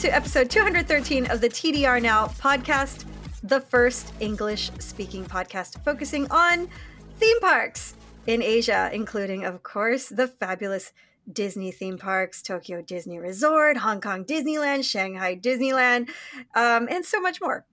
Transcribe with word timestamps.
To 0.00 0.08
episode 0.08 0.48
213 0.48 1.30
of 1.30 1.42
the 1.42 1.50
TDR 1.50 2.00
Now 2.00 2.28
podcast, 2.28 3.04
the 3.42 3.60
first 3.60 4.14
English 4.18 4.70
speaking 4.78 5.26
podcast 5.26 5.84
focusing 5.84 6.26
on 6.30 6.70
theme 7.18 7.38
parks 7.40 7.96
in 8.26 8.40
Asia, 8.40 8.88
including, 8.94 9.44
of 9.44 9.62
course, 9.62 10.08
the 10.08 10.26
fabulous 10.26 10.94
Disney 11.30 11.70
theme 11.70 11.98
parks, 11.98 12.40
Tokyo 12.40 12.80
Disney 12.80 13.18
Resort, 13.18 13.76
Hong 13.76 14.00
Kong 14.00 14.24
Disneyland, 14.24 14.84
Shanghai 14.84 15.36
Disneyland, 15.36 16.08
um, 16.54 16.88
and 16.90 17.04
so 17.04 17.20
much 17.20 17.38
more. 17.38 17.66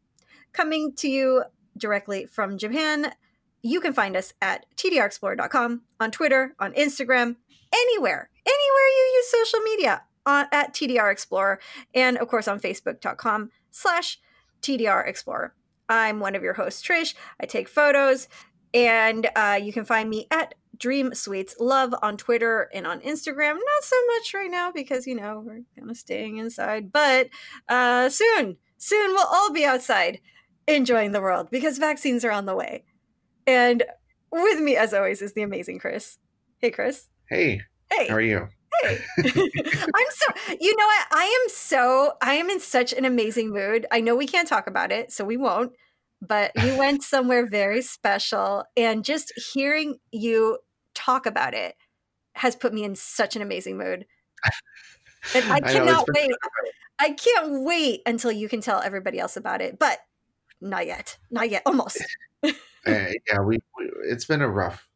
Coming 0.51 0.91
to 0.97 1.07
you 1.07 1.45
directly 1.77 2.25
from 2.25 2.57
Japan, 2.57 3.13
you 3.61 3.79
can 3.79 3.93
find 3.93 4.17
us 4.17 4.33
at 4.41 4.65
tdrexplorer.com, 4.75 5.83
on 6.01 6.11
Twitter, 6.11 6.55
on 6.59 6.73
Instagram, 6.73 7.37
anywhere, 7.73 8.29
anywhere 8.45 8.87
you 8.97 9.11
use 9.15 9.31
social 9.31 9.61
media 9.61 10.01
on, 10.27 10.45
at 10.51 10.73
TDR 10.73 11.11
Explorer, 11.11 11.59
and 11.95 12.17
of 12.17 12.27
course 12.27 12.47
on 12.47 12.59
Facebook.com 12.59 13.49
slash 13.71 14.19
TDR 14.61 15.07
Explorer. 15.07 15.55
I'm 15.89 16.19
one 16.19 16.35
of 16.35 16.43
your 16.43 16.53
hosts, 16.53 16.85
Trish. 16.85 17.15
I 17.39 17.45
take 17.45 17.67
photos, 17.69 18.27
and 18.73 19.27
uh, 19.35 19.59
you 19.61 19.73
can 19.73 19.85
find 19.85 20.09
me 20.09 20.27
at 20.29 20.53
Dream 20.77 21.13
Sweets 21.15 21.55
Love 21.59 21.95
on 22.01 22.17
Twitter 22.17 22.69
and 22.73 22.85
on 22.85 22.99
Instagram. 23.01 23.53
Not 23.53 23.83
so 23.83 23.95
much 24.07 24.33
right 24.33 24.51
now 24.51 24.71
because, 24.71 25.07
you 25.07 25.15
know, 25.15 25.41
we're 25.43 25.63
kind 25.75 25.89
of 25.89 25.97
staying 25.97 26.37
inside, 26.37 26.91
but 26.91 27.29
uh, 27.69 28.09
soon, 28.09 28.57
soon 28.77 29.11
we'll 29.11 29.25
all 29.25 29.51
be 29.51 29.65
outside 29.65 30.19
enjoying 30.67 31.13
the 31.13 31.21
world 31.21 31.49
because 31.49 31.77
vaccines 31.77 32.25
are 32.25 32.31
on 32.31 32.45
the 32.45 32.55
way. 32.55 32.83
And 33.47 33.83
with 34.31 34.59
me, 34.59 34.75
as 34.75 34.93
always, 34.93 35.21
is 35.21 35.33
the 35.33 35.41
amazing 35.41 35.79
Chris. 35.79 36.17
Hey, 36.59 36.71
Chris. 36.71 37.07
Hey. 37.29 37.61
Hey. 37.89 38.07
How 38.07 38.15
are 38.15 38.21
you? 38.21 38.49
Hey. 38.81 38.99
I'm 39.17 40.05
so, 40.09 40.55
you 40.59 40.75
know 40.75 40.85
what? 40.85 41.07
I 41.11 41.41
am 41.43 41.49
so, 41.49 42.13
I 42.21 42.33
am 42.35 42.49
in 42.49 42.59
such 42.59 42.93
an 42.93 43.05
amazing 43.05 43.51
mood. 43.51 43.85
I 43.91 44.01
know 44.01 44.15
we 44.15 44.27
can't 44.27 44.47
talk 44.47 44.67
about 44.67 44.91
it, 44.91 45.11
so 45.11 45.25
we 45.25 45.37
won't, 45.37 45.71
but 46.21 46.51
you 46.63 46.75
went 46.77 47.03
somewhere 47.03 47.45
very 47.45 47.81
special. 47.81 48.63
And 48.75 49.03
just 49.03 49.33
hearing 49.53 49.97
you 50.11 50.59
talk 50.93 51.25
about 51.25 51.53
it 51.53 51.75
has 52.35 52.55
put 52.55 52.73
me 52.73 52.83
in 52.83 52.95
such 52.95 53.35
an 53.35 53.41
amazing 53.41 53.77
mood. 53.77 54.05
And 55.33 55.45
I 55.45 55.55
I 55.55 55.59
know, 55.59 55.67
cannot 55.71 56.05
been- 56.07 56.15
wait. 56.15 56.31
I 56.99 57.11
can't 57.11 57.63
wait 57.63 58.01
until 58.07 58.31
you 58.31 58.49
can 58.49 58.59
tell 58.61 58.81
everybody 58.81 59.19
else 59.19 59.37
about 59.37 59.61
it, 59.61 59.77
but 59.77 59.99
not 60.59 60.87
yet. 60.87 61.17
Not 61.29 61.49
yet. 61.49 61.61
Almost. 61.65 62.03
Uh, 62.43 62.51
yeah, 62.85 63.39
we, 63.43 63.59
we. 63.77 63.91
It's 64.05 64.25
been 64.25 64.41
a 64.41 64.49
rough 64.49 64.89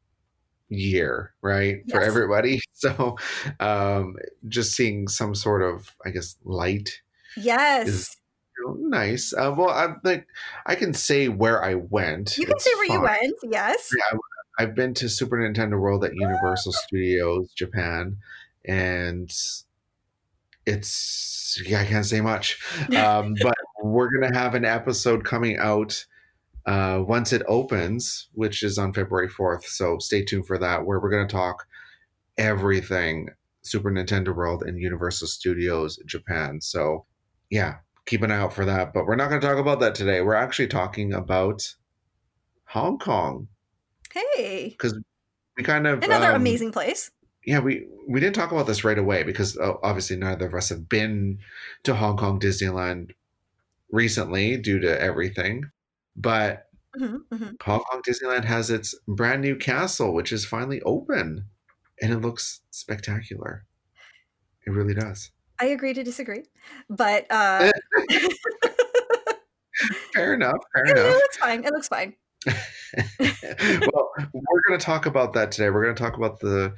year, 0.72 1.34
right, 1.42 1.84
for 1.90 2.02
everybody. 2.02 2.60
So, 2.74 3.16
um, 3.60 4.16
just 4.48 4.72
seeing 4.76 5.08
some 5.08 5.36
sort 5.36 5.62
of, 5.62 5.96
I 6.04 6.10
guess, 6.10 6.36
light, 6.44 7.02
Yes. 7.38 8.18
you 8.58 8.66
know, 8.66 8.74
nice. 8.98 9.34
Uh, 9.34 9.54
well, 9.56 9.70
I'm 9.70 10.02
like, 10.04 10.26
I 10.66 10.74
can 10.74 10.96
say 10.96 11.28
where 11.28 11.64
I 11.64 11.76
went. 11.76 12.40
You 12.40 12.46
can 12.48 12.56
It's 12.56 12.64
say 12.64 12.74
where 12.74 12.86
you 12.92 13.02
went. 13.02 13.36
Yes. 13.44 13.92
Yeah, 13.96 14.18
I- 14.18 14.64
I've 14.64 14.74
been 14.76 14.96
to 14.96 15.10
Super 15.10 15.38
Nintendo 15.38 15.80
World 15.80 16.04
at 16.04 16.16
Universal 16.16 16.72
Studios 16.88 17.52
Japan, 17.54 18.18
and 18.66 19.32
it's 20.66 21.62
yeah, 21.66 21.82
I 21.82 21.86
can't 21.86 22.06
say 22.06 22.22
much. 22.22 22.60
Um, 22.96 23.36
but 23.42 23.56
we're 23.84 24.10
gonna 24.12 24.36
have 24.38 24.56
an 24.56 24.66
episode 24.66 25.24
coming 25.24 25.58
out 25.58 26.06
uh, 26.66 27.02
once 27.06 27.34
it 27.34 27.42
opens, 27.48 28.30
which 28.34 28.64
is 28.64 28.78
on 28.78 28.94
February 28.94 29.30
fourth. 29.30 29.66
So 29.66 29.98
stay 30.00 30.24
tuned 30.24 30.48
for 30.48 30.58
that, 30.58 30.86
where 30.86 31.00
we're 31.00 31.10
gonna 31.12 31.28
talk 31.28 31.66
everything 32.38 33.30
Super 33.64 33.92
Nintendo 33.92 34.36
World 34.36 34.64
and 34.64 34.80
Universal 34.80 35.28
Studios 35.28 35.98
Japan. 36.06 36.62
So 36.62 37.06
yeah, 37.50 37.76
keep 38.06 38.22
an 38.24 38.32
eye 38.32 38.38
out 38.38 38.54
for 38.54 38.66
that. 38.66 38.94
But 38.94 39.06
we're 39.06 39.16
not 39.16 39.30
gonna 39.30 39.42
talk 39.42 39.58
about 39.58 39.80
that 39.82 39.96
today. 39.96 40.22
We're 40.22 40.34
actually 40.34 40.68
talking 40.68 41.14
about 41.14 41.76
Hong 42.66 42.98
Kong 42.98 43.48
Hey. 44.14 44.70
Because 44.70 45.00
we 45.58 45.64
kind 45.64 45.88
of 45.88 46.04
Another 46.04 46.30
um, 46.30 46.36
amazing 46.36 46.72
place. 46.72 47.12
yeah 47.46 47.60
we 47.60 47.88
we 48.08 48.20
didn't 48.20 48.36
talk 48.36 48.52
about 48.52 48.68
this 48.68 48.84
right 48.84 48.98
away 48.98 49.24
because 49.24 49.58
uh, 49.58 49.74
obviously 49.84 50.16
neither 50.18 50.48
of 50.48 50.54
us 50.54 50.70
have 50.70 50.88
been 50.88 51.40
to 51.84 51.96
hong 51.96 52.18
kong 52.18 52.40
disneyland 52.40 53.12
recently 53.92 54.58
due 54.58 54.80
to 54.80 55.02
everything 55.02 55.64
but 56.22 56.68
hmm 56.96 57.18
hmm 57.32 57.50
hong 57.62 57.80
kong 57.80 58.02
disneyland 58.08 58.46
has 58.46 58.70
its 58.70 58.96
brand 59.08 59.42
new 59.42 59.56
castle 59.56 60.14
which 60.14 60.32
is 60.32 60.46
finally 60.46 60.82
open 60.82 61.46
and 62.02 62.12
it 62.12 62.20
looks 62.20 62.62
spectacular 62.72 63.66
it 64.66 64.72
really 64.72 64.94
does 64.94 65.32
I 65.62 65.66
agree 65.66 65.94
to 65.94 66.04
disagree, 66.04 66.44
but 66.90 67.28
uh, 67.30 67.72
fair 70.16 70.34
enough 70.34 70.58
fair 70.74 70.86
it 70.86 70.98
enough 70.98 71.14
looks 71.14 71.38
fine. 71.38 71.64
It 71.64 71.72
looks 71.72 71.88
fine. 71.88 72.16
well, 72.48 74.12
we're 74.34 74.62
going 74.68 74.80
to 74.80 74.84
talk 74.84 75.06
about 75.06 75.34
that 75.34 75.52
today. 75.52 75.70
We're 75.70 75.84
going 75.84 75.96
to 75.96 76.02
talk 76.02 76.18
about 76.18 76.40
the 76.40 76.74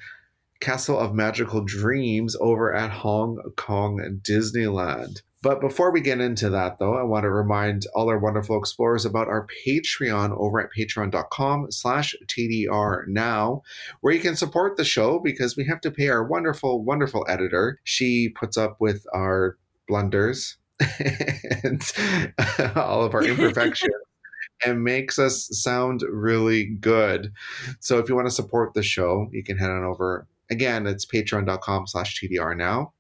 Castle 0.64 0.98
of 0.98 1.14
Magical 1.14 1.62
Dreams 1.62 2.38
over 2.40 2.74
at 2.74 2.90
Hong 2.90 3.38
Kong 3.58 4.00
Disneyland. 4.22 5.22
But 5.42 5.60
before 5.60 5.92
we 5.92 6.00
get 6.00 6.22
into 6.22 6.50
that, 6.52 6.80
though, 6.80 6.94
I 6.94 7.04
want 7.04 7.24
to 7.24 7.30
remind 7.30 7.86
all 7.94 8.08
our 8.08 8.18
wonderful 8.18 8.58
explorers 8.58 9.04
about 9.04 9.28
our 9.28 9.46
Patreon 9.68 10.32
over 10.38 10.62
at 10.62 10.70
patreon.com 10.72 11.70
slash 11.70 12.16
TDR 12.28 13.04
now, 13.08 13.62
where 14.00 14.14
you 14.14 14.22
can 14.22 14.38
support 14.38 14.78
the 14.78 14.86
show 14.86 15.20
because 15.20 15.58
we 15.58 15.66
have 15.66 15.82
to 15.82 15.92
pay 15.92 16.08
our 16.08 16.24
wonderful, 16.24 16.82
wonderful 16.82 17.26
editor. 17.28 17.82
She 17.84 18.30
puts 18.30 18.58
up 18.58 18.78
with 18.80 19.06
our 19.14 19.58
blunders 19.90 20.56
and 21.62 21.82
all 22.78 23.04
of 23.04 23.14
our 23.14 23.24
imperfections 23.26 23.94
and 24.66 24.82
makes 24.82 25.20
us 25.20 25.50
sound 25.52 26.04
really 26.10 26.64
good. 26.64 27.34
So 27.82 28.00
if 28.00 28.08
you 28.08 28.16
want 28.16 28.28
to 28.28 28.34
support 28.34 28.74
the 28.74 28.84
show, 28.84 29.28
you 29.34 29.44
can 29.44 29.58
head 29.58 29.70
on 29.70 29.84
over. 29.84 30.26
Again, 30.54 30.86
it's 30.86 31.06
patreon.com 31.06 31.88
slash 31.88 32.22
TDR 32.22 32.56
now. 32.56 32.94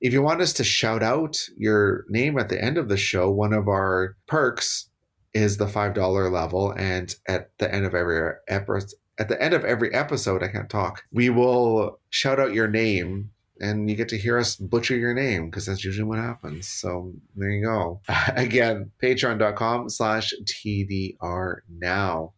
If 0.00 0.14
you 0.14 0.22
want 0.22 0.40
us 0.40 0.54
to 0.54 0.64
shout 0.64 1.02
out 1.02 1.36
your 1.58 2.06
name 2.08 2.38
at 2.38 2.48
the 2.48 2.62
end 2.62 2.78
of 2.78 2.88
the 2.88 2.96
show, 2.96 3.30
one 3.30 3.52
of 3.52 3.68
our 3.68 4.16
perks 4.26 4.88
is 5.34 5.58
the 5.58 5.66
$5 5.66 6.32
level. 6.32 6.72
And 6.72 7.14
at 7.28 7.50
the 7.58 7.72
end 7.72 7.84
of 7.84 7.94
every 7.94 8.32
episode, 8.48 8.96
at 9.18 9.28
the 9.28 9.40
end 9.42 9.52
of 9.52 9.64
every 9.64 9.92
episode, 9.92 10.42
I 10.42 10.48
can't 10.48 10.70
talk, 10.70 11.02
we 11.12 11.28
will 11.28 12.00
shout 12.08 12.40
out 12.40 12.54
your 12.54 12.68
name 12.68 13.30
and 13.60 13.90
you 13.90 13.96
get 13.96 14.08
to 14.10 14.18
hear 14.18 14.38
us 14.38 14.56
butcher 14.56 14.96
your 14.96 15.14
name 15.14 15.50
because 15.50 15.66
that's 15.66 15.84
usually 15.84 16.08
what 16.08 16.18
happens. 16.18 16.66
So 16.66 17.12
there 17.34 17.50
you 17.50 17.64
go. 17.64 18.00
Again, 18.36 18.90
patreon.com 19.02 19.90
slash 19.90 20.32
TDR 20.44 21.56
now. 21.68 22.32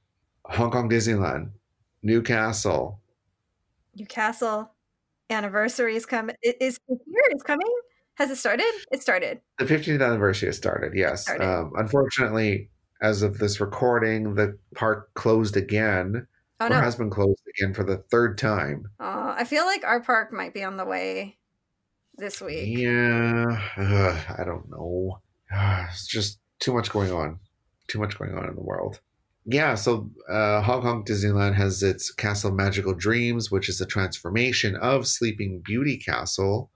Hong 0.46 0.70
Kong 0.72 0.88
Disneyland, 0.90 1.50
Newcastle. 2.02 3.00
Newcastle 3.98 4.72
anniversary 5.30 5.96
is 5.96 6.06
coming. 6.06 6.36
Is? 6.42 6.78
It's 6.88 7.42
coming. 7.42 7.66
Has 8.14 8.30
it 8.30 8.36
started? 8.36 8.70
It 8.90 9.02
started. 9.02 9.40
The 9.58 9.64
15th 9.64 10.04
anniversary 10.04 10.48
has 10.48 10.56
started, 10.56 10.92
yes. 10.94 11.22
Started. 11.22 11.44
Um, 11.44 11.72
unfortunately, 11.76 12.68
as 13.02 13.22
of 13.22 13.38
this 13.38 13.60
recording, 13.60 14.34
the 14.34 14.58
park 14.74 15.10
closed 15.14 15.56
again, 15.56 16.26
Oh 16.60 16.66
or 16.66 16.70
no! 16.70 16.80
has 16.80 16.96
been 16.96 17.10
closed 17.10 17.40
again 17.56 17.72
for 17.74 17.84
the 17.84 17.98
third 18.10 18.36
time. 18.38 18.84
Uh, 18.98 19.34
I 19.38 19.44
feel 19.44 19.64
like 19.64 19.84
our 19.84 20.00
park 20.00 20.32
might 20.32 20.52
be 20.54 20.64
on 20.64 20.76
the 20.76 20.84
way 20.84 21.38
this 22.16 22.40
week. 22.40 22.76
Yeah, 22.76 23.60
ugh, 23.76 24.34
I 24.36 24.42
don't 24.44 24.68
know. 24.68 25.20
Ah, 25.52 25.86
It's 25.90 26.08
just 26.08 26.40
too 26.58 26.72
much 26.74 26.90
going 26.90 27.12
on. 27.12 27.38
Too 27.86 28.00
much 28.00 28.18
going 28.18 28.34
on 28.36 28.48
in 28.48 28.56
the 28.56 28.60
world. 28.62 29.00
Yeah, 29.50 29.76
so 29.76 30.10
uh, 30.28 30.60
Hong 30.60 30.82
Kong 30.82 31.04
Disneyland 31.04 31.54
has 31.54 31.82
its 31.82 32.10
Castle 32.12 32.50
Magical 32.50 32.92
Dreams, 32.92 33.50
which 33.50 33.70
is 33.70 33.80
a 33.80 33.86
transformation 33.86 34.76
of 34.76 35.06
Sleeping 35.06 35.62
Beauty 35.64 35.96
Castle, 35.96 36.70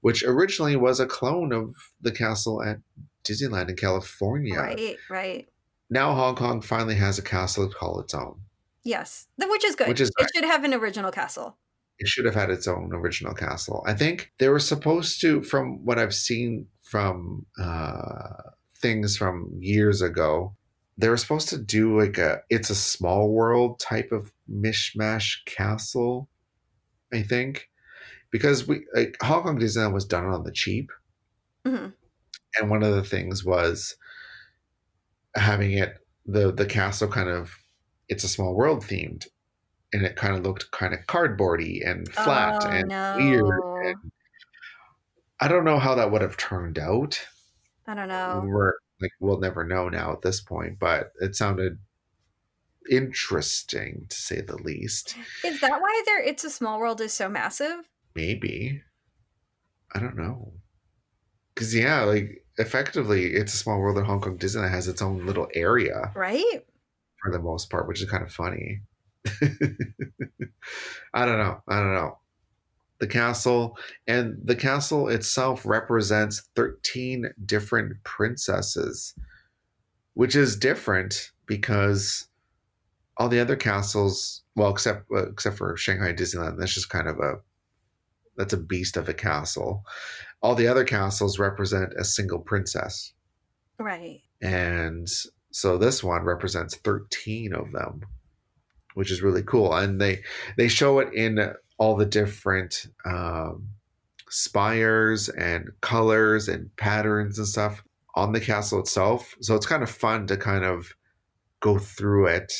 which 0.00 0.24
originally 0.24 0.74
was 0.74 0.98
a 0.98 1.06
clone 1.06 1.52
of 1.52 1.76
the 2.00 2.10
castle 2.10 2.64
at 2.64 2.78
Disneyland 3.22 3.68
in 3.70 3.76
California. 3.76 4.58
Right. 4.58 4.96
Right. 5.08 5.48
Now 5.88 6.14
Hong 6.14 6.34
Kong 6.34 6.60
finally 6.62 6.96
has 6.96 7.16
a 7.16 7.22
castle 7.22 7.68
to 7.68 7.74
call 7.74 8.00
its 8.00 8.12
own. 8.12 8.40
Yes. 8.82 9.28
Which 9.38 9.64
is 9.64 9.76
good. 9.76 9.86
Which 9.86 10.00
is 10.00 10.08
it 10.08 10.14
nice. 10.20 10.28
should 10.34 10.44
have 10.44 10.64
an 10.64 10.74
original 10.74 11.12
castle. 11.12 11.56
it 12.00 12.08
should 12.08 12.24
have 12.24 12.34
had 12.34 12.50
its 12.50 12.66
own 12.66 12.90
original 12.92 13.34
castle. 13.34 13.84
I 13.86 13.94
think 13.94 14.32
they 14.38 14.48
were 14.48 14.58
supposed 14.58 15.20
to, 15.20 15.42
from 15.42 15.84
what 15.84 15.98
I've 15.98 16.14
seen 16.14 16.66
from 16.82 17.46
uh, 17.56 18.50
things 18.76 19.16
from 19.16 19.52
years 19.60 20.02
ago, 20.02 20.54
they 20.98 21.08
were 21.08 21.16
supposed 21.16 21.48
to 21.50 21.58
do 21.58 21.98
like 22.00 22.18
a 22.18 22.42
it's 22.50 22.70
a 22.70 22.74
small 22.74 23.30
world 23.30 23.80
type 23.80 24.12
of 24.12 24.32
mishmash 24.50 25.44
castle. 25.46 26.28
I 27.12 27.22
think 27.22 27.70
because 28.30 28.66
we 28.68 28.86
like 28.94 29.16
Hong 29.22 29.42
Kong 29.44 29.58
Disneyland 29.60 29.94
was 29.94 30.06
done 30.06 30.26
on 30.26 30.44
the 30.44 30.52
cheap, 30.52 30.90
Mhm. 31.66 31.94
and 32.58 32.70
one 32.70 32.82
of 32.82 32.94
the 32.94 33.04
things 33.04 33.44
was 33.44 33.96
having 35.34 35.72
it 35.72 35.98
the 36.24 36.52
the 36.52 36.66
castle 36.66 37.08
kind 37.08 37.28
of 37.28 37.52
it's 38.08 38.24
a 38.24 38.28
small 38.28 38.54
world 38.54 38.82
themed 38.82 39.26
and 39.92 40.04
it 40.04 40.16
kind 40.16 40.36
of 40.36 40.42
looked 40.44 40.70
kind 40.72 40.94
of 40.94 41.00
cardboardy 41.06 41.86
and 41.88 42.12
flat 42.12 42.64
Oh, 42.64 42.68
and 42.70 42.88
no. 42.88 43.14
weird 43.18 43.60
and 43.84 44.12
I 45.40 45.48
don't 45.48 45.64
know 45.64 45.78
how 45.78 45.94
that 45.94 46.10
would 46.10 46.22
have 46.22 46.36
turned 46.36 46.78
out. 46.78 47.26
I 47.86 47.94
don't 47.94 48.08
know. 48.08 48.42
We're 48.44 48.72
like 49.00 49.12
we'll 49.20 49.38
never 49.38 49.64
know 49.64 49.88
now 49.88 50.12
at 50.12 50.22
this 50.22 50.40
point, 50.40 50.78
but 50.78 51.12
it 51.20 51.36
sounded 51.36 51.78
interesting 52.90 54.06
to 54.08 54.16
say 54.16 54.40
the 54.40 54.56
least. 54.56 55.16
Is 55.44 55.60
that 55.60 55.80
why 55.80 56.02
there 56.06 56.22
It's 56.22 56.44
a 56.44 56.50
Small 56.50 56.78
World 56.78 57.00
is 57.00 57.12
so 57.12 57.28
massive? 57.28 57.88
Maybe. 58.14 58.82
I 59.94 59.98
don't 59.98 60.16
know. 60.16 60.52
Cause 61.54 61.74
yeah, 61.74 62.02
like 62.02 62.44
effectively 62.58 63.32
it's 63.34 63.54
a 63.54 63.56
small 63.56 63.80
world 63.80 63.98
in 63.98 64.04
Hong 64.04 64.20
Kong 64.20 64.38
Disneyland 64.38 64.70
has 64.70 64.88
its 64.88 65.00
own 65.00 65.24
little 65.24 65.48
area. 65.54 66.12
Right? 66.14 66.64
For 67.22 67.32
the 67.32 67.38
most 67.38 67.70
part, 67.70 67.88
which 67.88 68.02
is 68.02 68.10
kind 68.10 68.22
of 68.22 68.32
funny. 68.32 68.82
I 71.14 71.24
don't 71.24 71.38
know. 71.38 71.62
I 71.66 71.78
don't 71.80 71.94
know. 71.94 72.18
The 72.98 73.06
castle 73.06 73.76
and 74.06 74.38
the 74.42 74.56
castle 74.56 75.08
itself 75.08 75.66
represents 75.66 76.48
13 76.56 77.30
different 77.44 78.02
princesses, 78.04 79.14
which 80.14 80.34
is 80.34 80.56
different 80.56 81.30
because 81.46 82.28
all 83.18 83.28
the 83.28 83.40
other 83.40 83.56
castles, 83.56 84.42
well, 84.54 84.70
except 84.70 85.10
uh, 85.10 85.28
except 85.30 85.56
for 85.58 85.76
Shanghai 85.76 86.12
Disneyland, 86.12 86.58
that's 86.58 86.74
just 86.74 86.90
kind 86.90 87.08
of 87.08 87.18
a 87.18 87.34
that's 88.36 88.52
a 88.52 88.58
beast 88.58 88.96
of 88.96 89.08
a 89.08 89.14
castle. 89.14 89.84
All 90.42 90.54
the 90.54 90.68
other 90.68 90.84
castles 90.84 91.38
represent 91.38 91.92
a 91.98 92.04
single 92.04 92.38
princess. 92.38 93.12
Right. 93.78 94.20
And 94.42 95.08
so 95.50 95.78
this 95.78 96.04
one 96.04 96.24
represents 96.24 96.76
13 96.76 97.54
of 97.54 97.72
them, 97.72 98.02
which 98.94 99.10
is 99.10 99.22
really 99.22 99.42
cool. 99.42 99.74
And 99.74 100.00
they 100.00 100.22
they 100.56 100.68
show 100.68 100.98
it 100.98 101.12
in 101.14 101.52
all 101.78 101.96
the 101.96 102.06
different 102.06 102.86
um, 103.04 103.68
spires 104.28 105.28
and 105.28 105.70
colors 105.80 106.48
and 106.48 106.74
patterns 106.76 107.38
and 107.38 107.46
stuff 107.46 107.82
on 108.14 108.32
the 108.32 108.40
castle 108.40 108.80
itself. 108.80 109.34
So 109.40 109.54
it's 109.54 109.66
kind 109.66 109.82
of 109.82 109.90
fun 109.90 110.26
to 110.28 110.36
kind 110.36 110.64
of 110.64 110.94
go 111.60 111.78
through 111.78 112.26
it 112.26 112.52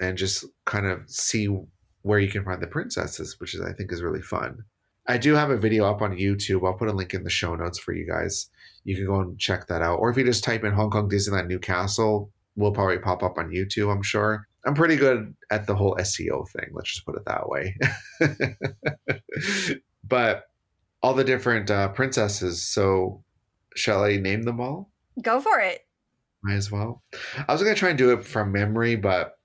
and 0.00 0.16
just 0.16 0.44
kind 0.66 0.86
of 0.86 1.08
see 1.08 1.48
where 2.02 2.18
you 2.18 2.28
can 2.28 2.44
find 2.44 2.62
the 2.62 2.66
princesses, 2.66 3.38
which 3.40 3.54
is 3.54 3.60
I 3.60 3.72
think 3.72 3.92
is 3.92 4.02
really 4.02 4.22
fun. 4.22 4.64
I 5.06 5.18
do 5.18 5.34
have 5.34 5.50
a 5.50 5.56
video 5.56 5.86
up 5.86 6.02
on 6.02 6.16
YouTube. 6.16 6.66
I'll 6.66 6.74
put 6.74 6.88
a 6.88 6.92
link 6.92 7.14
in 7.14 7.24
the 7.24 7.30
show 7.30 7.54
notes 7.54 7.78
for 7.78 7.92
you 7.92 8.06
guys. 8.06 8.48
You 8.84 8.96
can 8.96 9.06
go 9.06 9.20
and 9.20 9.38
check 9.38 9.66
that 9.66 9.82
out. 9.82 9.98
Or 9.98 10.10
if 10.10 10.16
you 10.16 10.24
just 10.24 10.44
type 10.44 10.62
in 10.62 10.72
Hong 10.72 10.90
Kong 10.90 11.08
Disneyland 11.10 11.48
Newcastle, 11.48 12.30
will 12.56 12.72
probably 12.72 12.98
pop 12.98 13.22
up 13.22 13.38
on 13.38 13.50
YouTube, 13.50 13.92
I'm 13.92 14.02
sure. 14.02 14.46
I'm 14.66 14.74
pretty 14.74 14.96
good 14.96 15.34
at 15.50 15.66
the 15.66 15.74
whole 15.74 15.96
SEO 15.96 16.48
thing, 16.50 16.70
let's 16.72 16.92
just 16.92 17.06
put 17.06 17.16
it 17.16 17.24
that 17.24 17.48
way. 17.48 17.76
but 20.04 20.44
all 21.02 21.14
the 21.14 21.24
different 21.24 21.70
uh, 21.70 21.88
princesses. 21.88 22.62
So, 22.62 23.22
shall 23.74 24.04
I 24.04 24.16
name 24.16 24.42
them 24.42 24.60
all? 24.60 24.90
Go 25.22 25.40
for 25.40 25.58
it. 25.60 25.86
Might 26.42 26.54
as 26.54 26.70
well. 26.70 27.02
I 27.48 27.52
was 27.52 27.62
going 27.62 27.74
to 27.74 27.78
try 27.78 27.90
and 27.90 27.98
do 27.98 28.12
it 28.12 28.24
from 28.24 28.52
memory, 28.52 28.96
but 28.96 29.38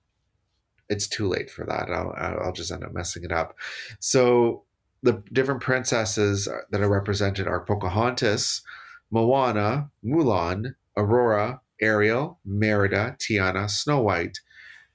it's 0.90 1.08
too 1.08 1.28
late 1.28 1.50
for 1.50 1.66
that. 1.66 1.90
I'll, 1.90 2.14
I'll 2.18 2.54
just 2.54 2.72
end 2.72 2.84
up 2.84 2.94
messing 2.94 3.24
it 3.24 3.32
up. 3.32 3.56
So, 4.00 4.64
the 5.04 5.24
different 5.34 5.62
princesses 5.62 6.50
that 6.72 6.82
are 6.82 6.90
represented 6.90 7.48
are 7.48 7.64
Pocahontas, 7.64 8.64
Moana, 9.12 9.92
Mulan, 10.04 10.74
Aurora, 10.98 11.62
Ariel, 11.80 12.40
Merida, 12.46 13.16
Tiana, 13.20 13.70
Snow 13.70 14.02
White, 14.02 14.40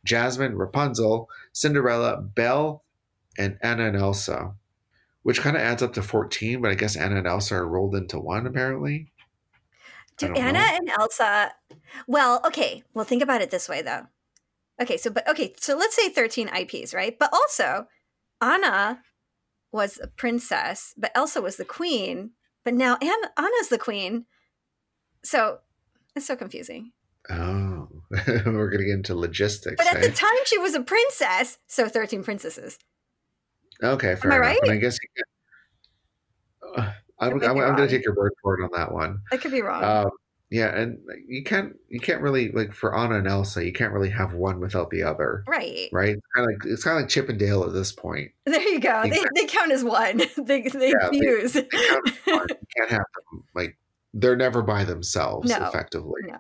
Jasmine, 0.05 0.57
Rapunzel, 0.57 1.29
Cinderella, 1.53 2.21
Belle, 2.21 2.83
and 3.39 3.59
Anna 3.63 3.87
and 3.87 3.97
Elsa, 3.97 4.55
which 5.23 5.41
kind 5.41 5.57
of 5.57 5.63
adds 5.63 5.83
up 5.83 5.93
to 5.95 6.03
14, 6.03 6.63
but 6.63 6.71
I 6.71 6.75
guess 6.75 6.97
Anna 6.97 7.17
and 7.17 7.27
Elsa 7.27 7.57
are 7.57 7.69
rolled 7.69 7.95
into 7.95 8.19
one 8.19 8.47
apparently. 8.47 9.13
Do 10.17 10.35
Anna 10.35 10.59
know. 10.59 10.77
and 10.77 10.91
Elsa, 10.91 11.53
well, 12.07 12.41
okay, 12.45 12.83
well, 12.93 13.05
think 13.05 13.23
about 13.23 13.41
it 13.41 13.51
this 13.51 13.69
way 13.69 13.83
though. 13.83 14.07
Okay, 14.81 14.97
so, 14.97 15.11
but 15.11 15.29
okay, 15.29 15.55
so 15.59 15.77
let's 15.77 15.95
say 15.97 16.09
13 16.09 16.49
IPs, 16.49 16.95
right? 16.95 17.19
But 17.19 17.33
also, 17.33 17.87
Anna 18.41 19.03
was 19.73 19.99
a 20.03 20.09
princess, 20.09 20.95
but 20.97 21.13
Elsa 21.15 21.41
was 21.43 21.57
the 21.57 21.65
queen. 21.65 22.33
But 22.65 22.75
now 22.75 22.99
Anna, 23.01 23.31
Anna's 23.37 23.69
the 23.69 23.79
queen. 23.79 24.27
So 25.23 25.59
it's 26.15 26.27
so 26.27 26.37
confusing. 26.37 26.93
Oh, 27.29 27.80
we're 28.27 28.71
going 28.71 28.79
to 28.79 28.85
get 28.85 28.95
into 28.95 29.15
logistics. 29.15 29.77
But 29.77 29.95
at 29.95 30.03
the 30.03 30.11
time, 30.11 30.31
she 30.47 30.59
was 30.59 30.75
a 30.75 30.81
princess. 30.81 31.59
So 31.67 31.89
13 31.89 32.25
princesses. 32.25 32.79
Okay, 33.83 34.17
fair 34.17 34.33
Am 34.33 34.43
I 34.43 34.47
enough. 34.47 34.47
right? 34.47 34.61
And 34.63 34.73
I 34.73 34.77
guess 34.77 34.99
you 35.01 35.09
can, 35.17 36.85
uh, 36.85 36.93
I'm, 37.19 37.33
I'm, 37.43 37.59
I'm 37.59 37.77
going 37.77 37.89
to 37.89 37.89
take 37.89 38.05
your 38.05 38.15
word 38.15 38.33
for 38.43 38.59
it 38.59 38.65
on 38.65 38.71
that 38.75 38.93
one. 38.93 39.21
I 39.33 39.37
could 39.37 39.53
be 39.53 39.63
wrong. 39.63 39.85
Um, 39.85 40.11
yeah, 40.51 40.77
and 40.77 40.99
you 41.29 41.45
can't 41.45 41.77
you 41.89 42.01
can't 42.01 42.21
really 42.23 42.51
like 42.51 42.73
for 42.73 42.97
Anna 42.97 43.19
and 43.19 43.29
Elsa, 43.29 43.65
you 43.65 43.73
can't 43.73 43.93
really 43.93 44.11
have 44.11 44.35
one 44.35 44.59
without 44.59 44.91
the 44.91 45.05
other. 45.05 45.45
Right. 45.47 45.89
Right. 45.93 46.17
It's 46.17 46.27
kind 46.35 46.51
of 46.51 46.53
like 46.53 46.73
it's 46.73 46.83
kind 46.83 46.97
of 46.97 47.03
like 47.03 47.09
Chip 47.09 47.29
and 47.29 47.39
Dale 47.39 47.63
at 47.63 47.73
this 47.73 47.93
point. 47.93 48.33
There 48.47 48.61
you 48.61 48.81
go. 48.81 49.05
You 49.05 49.13
they, 49.13 49.25
they 49.37 49.47
count 49.47 49.71
as 49.71 49.85
one. 49.85 50.19
they 50.37 50.63
they 50.63 50.89
yeah, 50.89 51.09
fuse. 51.11 51.53
They, 51.53 51.61
they 51.61 51.79
you 52.27 52.47
can't 52.77 52.91
have 52.91 53.05
them 53.31 53.45
like 53.55 53.79
they're 54.15 54.37
never 54.37 54.63
by 54.63 54.85
themselves 54.85 55.51
no, 55.51 55.67
effectively. 55.67 56.23
No. 56.27 56.39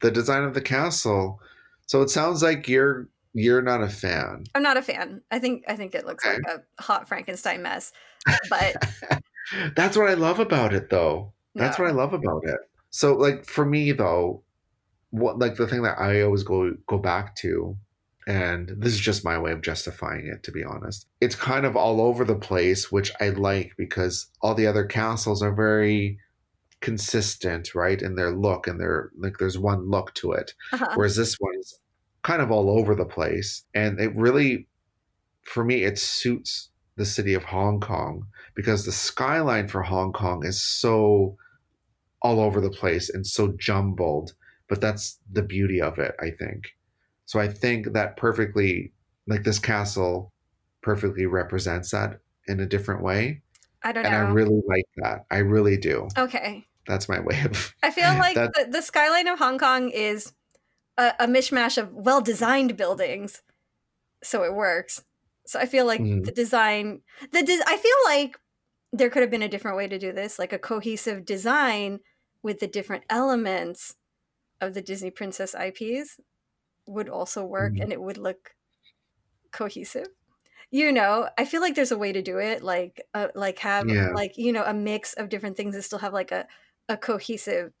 The 0.00 0.10
design 0.10 0.44
of 0.44 0.54
the 0.54 0.60
castle. 0.60 1.40
So 1.86 2.02
it 2.02 2.10
sounds 2.10 2.42
like 2.42 2.68
you're 2.68 3.08
you're 3.34 3.62
not 3.62 3.82
a 3.82 3.88
fan. 3.88 4.44
I'm 4.54 4.62
not 4.62 4.76
a 4.76 4.82
fan. 4.82 5.22
I 5.30 5.38
think 5.38 5.64
I 5.68 5.76
think 5.76 5.94
it 5.94 6.06
looks 6.06 6.24
okay. 6.24 6.36
like 6.36 6.58
a 6.58 6.82
hot 6.82 7.08
Frankenstein 7.08 7.62
mess. 7.62 7.92
But 8.48 8.76
that's 9.76 9.96
what 9.96 10.08
I 10.08 10.14
love 10.14 10.38
about 10.38 10.72
it 10.72 10.90
though. 10.90 11.32
That's 11.54 11.78
no. 11.78 11.84
what 11.84 11.90
I 11.90 11.94
love 11.94 12.14
about 12.14 12.42
it. 12.44 12.58
So 12.90 13.14
like 13.14 13.44
for 13.44 13.64
me 13.64 13.92
though, 13.92 14.42
what 15.10 15.38
like 15.38 15.56
the 15.56 15.66
thing 15.66 15.82
that 15.82 15.98
I 15.98 16.22
always 16.22 16.42
go 16.42 16.74
go 16.86 16.98
back 16.98 17.36
to 17.36 17.76
and 18.26 18.68
this 18.78 18.92
is 18.92 19.00
just 19.00 19.24
my 19.24 19.36
way 19.36 19.50
of 19.50 19.62
justifying 19.62 20.26
it 20.26 20.42
to 20.44 20.52
be 20.52 20.62
honest. 20.62 21.06
It's 21.20 21.34
kind 21.34 21.66
of 21.66 21.76
all 21.76 22.00
over 22.00 22.24
the 22.24 22.36
place, 22.36 22.92
which 22.92 23.10
I 23.20 23.30
like 23.30 23.72
because 23.76 24.28
all 24.40 24.54
the 24.54 24.66
other 24.66 24.84
castles 24.84 25.42
are 25.42 25.52
very 25.52 26.18
consistent, 26.82 27.74
right, 27.74 28.02
in 28.02 28.16
their 28.16 28.32
look 28.32 28.66
and 28.66 28.78
their 28.78 29.10
like 29.16 29.38
there's 29.38 29.58
one 29.58 29.88
look 29.88 30.12
to 30.14 30.32
it. 30.32 30.52
Uh-huh. 30.72 30.88
Whereas 30.94 31.16
this 31.16 31.36
one 31.38 31.54
is 31.58 31.78
kind 32.22 32.42
of 32.42 32.50
all 32.50 32.70
over 32.70 32.94
the 32.94 33.04
place 33.04 33.64
and 33.74 33.98
it 33.98 34.14
really 34.14 34.68
for 35.44 35.64
me 35.64 35.82
it 35.82 35.98
suits 35.98 36.70
the 36.96 37.04
city 37.04 37.34
of 37.34 37.42
Hong 37.42 37.80
Kong 37.80 38.26
because 38.54 38.84
the 38.84 38.92
skyline 38.92 39.66
for 39.66 39.82
Hong 39.82 40.12
Kong 40.12 40.44
is 40.44 40.60
so 40.60 41.36
all 42.20 42.40
over 42.40 42.60
the 42.60 42.70
place 42.70 43.10
and 43.10 43.26
so 43.26 43.54
jumbled. 43.58 44.34
But 44.68 44.80
that's 44.80 45.18
the 45.30 45.42
beauty 45.42 45.80
of 45.80 45.98
it, 45.98 46.14
I 46.20 46.30
think. 46.30 46.74
So 47.26 47.40
I 47.40 47.48
think 47.48 47.92
that 47.92 48.16
perfectly, 48.16 48.92
like 49.26 49.44
this 49.44 49.58
castle, 49.58 50.32
perfectly 50.82 51.26
represents 51.26 51.90
that 51.90 52.20
in 52.46 52.60
a 52.60 52.66
different 52.66 53.02
way. 53.02 53.42
I 53.82 53.92
don't 53.92 54.04
and 54.04 54.12
know. 54.12 54.18
And 54.20 54.28
I 54.28 54.30
really 54.30 54.62
like 54.66 54.86
that. 54.96 55.24
I 55.30 55.38
really 55.38 55.76
do. 55.76 56.08
Okay. 56.16 56.66
That's 56.86 57.08
my 57.08 57.20
way 57.20 57.40
of. 57.44 57.74
I 57.82 57.90
feel 57.90 58.12
like 58.18 58.34
the, 58.34 58.66
the, 58.68 58.82
skyline 58.82 59.28
of 59.28 59.38
Hong 59.38 59.58
Kong 59.58 59.90
is 59.90 60.32
a, 60.98 61.12
a 61.20 61.26
mishmash 61.26 61.78
of 61.78 61.92
well 61.92 62.20
designed 62.20 62.76
buildings, 62.76 63.42
so 64.22 64.42
it 64.42 64.54
works. 64.54 65.04
So 65.46 65.58
I 65.58 65.66
feel 65.66 65.86
like 65.86 66.00
mm-hmm. 66.00 66.22
the 66.22 66.32
design, 66.32 67.02
the 67.32 67.42
de- 67.42 67.62
I 67.66 67.76
feel 67.76 67.96
like 68.04 68.38
there 68.92 69.10
could 69.10 69.22
have 69.22 69.30
been 69.30 69.42
a 69.42 69.48
different 69.48 69.76
way 69.76 69.88
to 69.88 69.98
do 69.98 70.12
this, 70.12 70.38
like 70.38 70.52
a 70.52 70.58
cohesive 70.58 71.24
design 71.24 72.00
with 72.42 72.60
the 72.60 72.66
different 72.66 73.04
elements 73.08 73.94
of 74.60 74.74
the 74.74 74.82
Disney 74.82 75.10
Princess 75.10 75.54
IPs 75.54 76.20
would 76.86 77.08
also 77.08 77.44
work 77.44 77.74
mm-hmm. 77.74 77.82
and 77.82 77.92
it 77.92 78.00
would 78.00 78.18
look 78.18 78.54
cohesive. 79.52 80.08
You 80.70 80.90
know, 80.90 81.28
I 81.36 81.44
feel 81.44 81.60
like 81.60 81.74
there's 81.74 81.92
a 81.92 81.98
way 81.98 82.12
to 82.12 82.22
do 82.22 82.38
it, 82.38 82.62
like 82.62 83.02
uh, 83.12 83.28
like 83.34 83.58
have 83.58 83.88
yeah. 83.88 84.08
like 84.14 84.38
you 84.38 84.52
know 84.52 84.64
a 84.64 84.72
mix 84.72 85.12
of 85.14 85.28
different 85.28 85.56
things 85.56 85.74
that 85.74 85.82
still 85.82 85.98
have 85.98 86.14
like 86.14 86.32
a 86.32 86.46
a 86.88 86.96
cohesive 86.96 87.72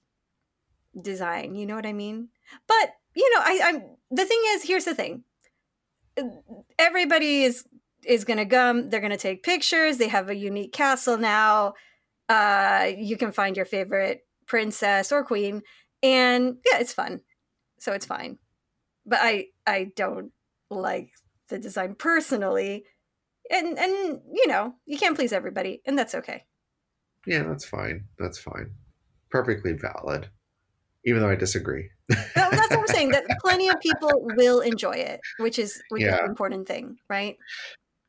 design. 1.00 1.54
You 1.54 1.66
know 1.66 1.74
what 1.74 1.86
I 1.86 1.92
mean? 1.92 2.28
But 2.66 2.90
you 3.14 3.34
know, 3.34 3.40
I, 3.42 3.60
I'm 3.64 3.82
the 4.10 4.24
thing 4.24 4.42
is, 4.48 4.62
here's 4.62 4.84
the 4.84 4.94
thing. 4.94 5.24
Everybody 6.78 7.44
is 7.44 7.64
is 8.04 8.24
gonna 8.24 8.46
come. 8.46 8.90
They're 8.90 9.00
gonna 9.00 9.16
take 9.16 9.42
pictures. 9.42 9.98
They 9.98 10.08
have 10.08 10.28
a 10.28 10.34
unique 10.34 10.72
castle 10.72 11.18
now. 11.18 11.74
Uh, 12.28 12.90
you 12.96 13.16
can 13.16 13.32
find 13.32 13.56
your 13.56 13.66
favorite 13.66 14.22
princess 14.46 15.12
or 15.12 15.24
queen 15.24 15.62
and 16.02 16.56
yeah 16.66 16.78
it's 16.78 16.92
fun 16.92 17.20
so 17.78 17.92
it's 17.92 18.06
fine 18.06 18.38
but 19.06 19.18
i 19.22 19.46
i 19.66 19.90
don't 19.96 20.32
like 20.70 21.10
the 21.48 21.58
design 21.58 21.94
personally 21.94 22.84
and 23.50 23.78
and 23.78 24.20
you 24.32 24.46
know 24.46 24.74
you 24.86 24.98
can't 24.98 25.16
please 25.16 25.32
everybody 25.32 25.80
and 25.86 25.98
that's 25.98 26.14
okay 26.14 26.44
yeah 27.26 27.42
that's 27.42 27.64
fine 27.64 28.04
that's 28.18 28.38
fine 28.38 28.70
perfectly 29.32 29.72
valid 29.72 30.28
even 31.04 31.20
though 31.20 31.30
i 31.30 31.34
disagree 31.34 31.88
well, 32.08 32.50
that's 32.50 32.70
what 32.70 32.78
i'm 32.78 32.86
saying 32.86 33.08
that 33.08 33.24
plenty 33.40 33.68
of 33.68 33.80
people 33.80 34.10
will 34.36 34.60
enjoy 34.60 34.92
it 34.92 35.20
which 35.38 35.58
is 35.58 35.82
which 35.88 36.02
yeah. 36.02 36.14
is 36.14 36.20
an 36.20 36.26
important 36.26 36.68
thing 36.68 36.96
right 37.08 37.36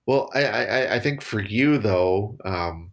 well 0.05 0.29
I, 0.35 0.43
I 0.43 0.95
i 0.95 0.99
think 0.99 1.21
for 1.21 1.39
you 1.39 1.77
though 1.79 2.37
um 2.45 2.91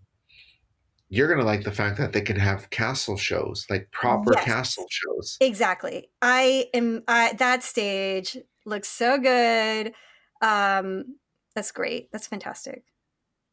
you're 1.10 1.28
gonna 1.28 1.44
like 1.44 1.64
the 1.64 1.72
fact 1.72 1.98
that 1.98 2.12
they 2.12 2.20
can 2.20 2.36
have 2.36 2.70
castle 2.70 3.16
shows, 3.16 3.66
like 3.68 3.90
proper 3.90 4.32
Yes. 4.32 4.44
castle 4.44 4.86
shows. 4.88 5.36
Exactly. 5.40 6.08
I 6.22 6.68
am 6.72 7.02
I, 7.08 7.32
that 7.34 7.64
stage 7.64 8.38
looks 8.64 8.88
so 8.88 9.18
good. 9.18 9.92
Um 10.40 11.16
that's 11.56 11.72
great. 11.72 12.12
That's 12.12 12.28
fantastic. 12.28 12.84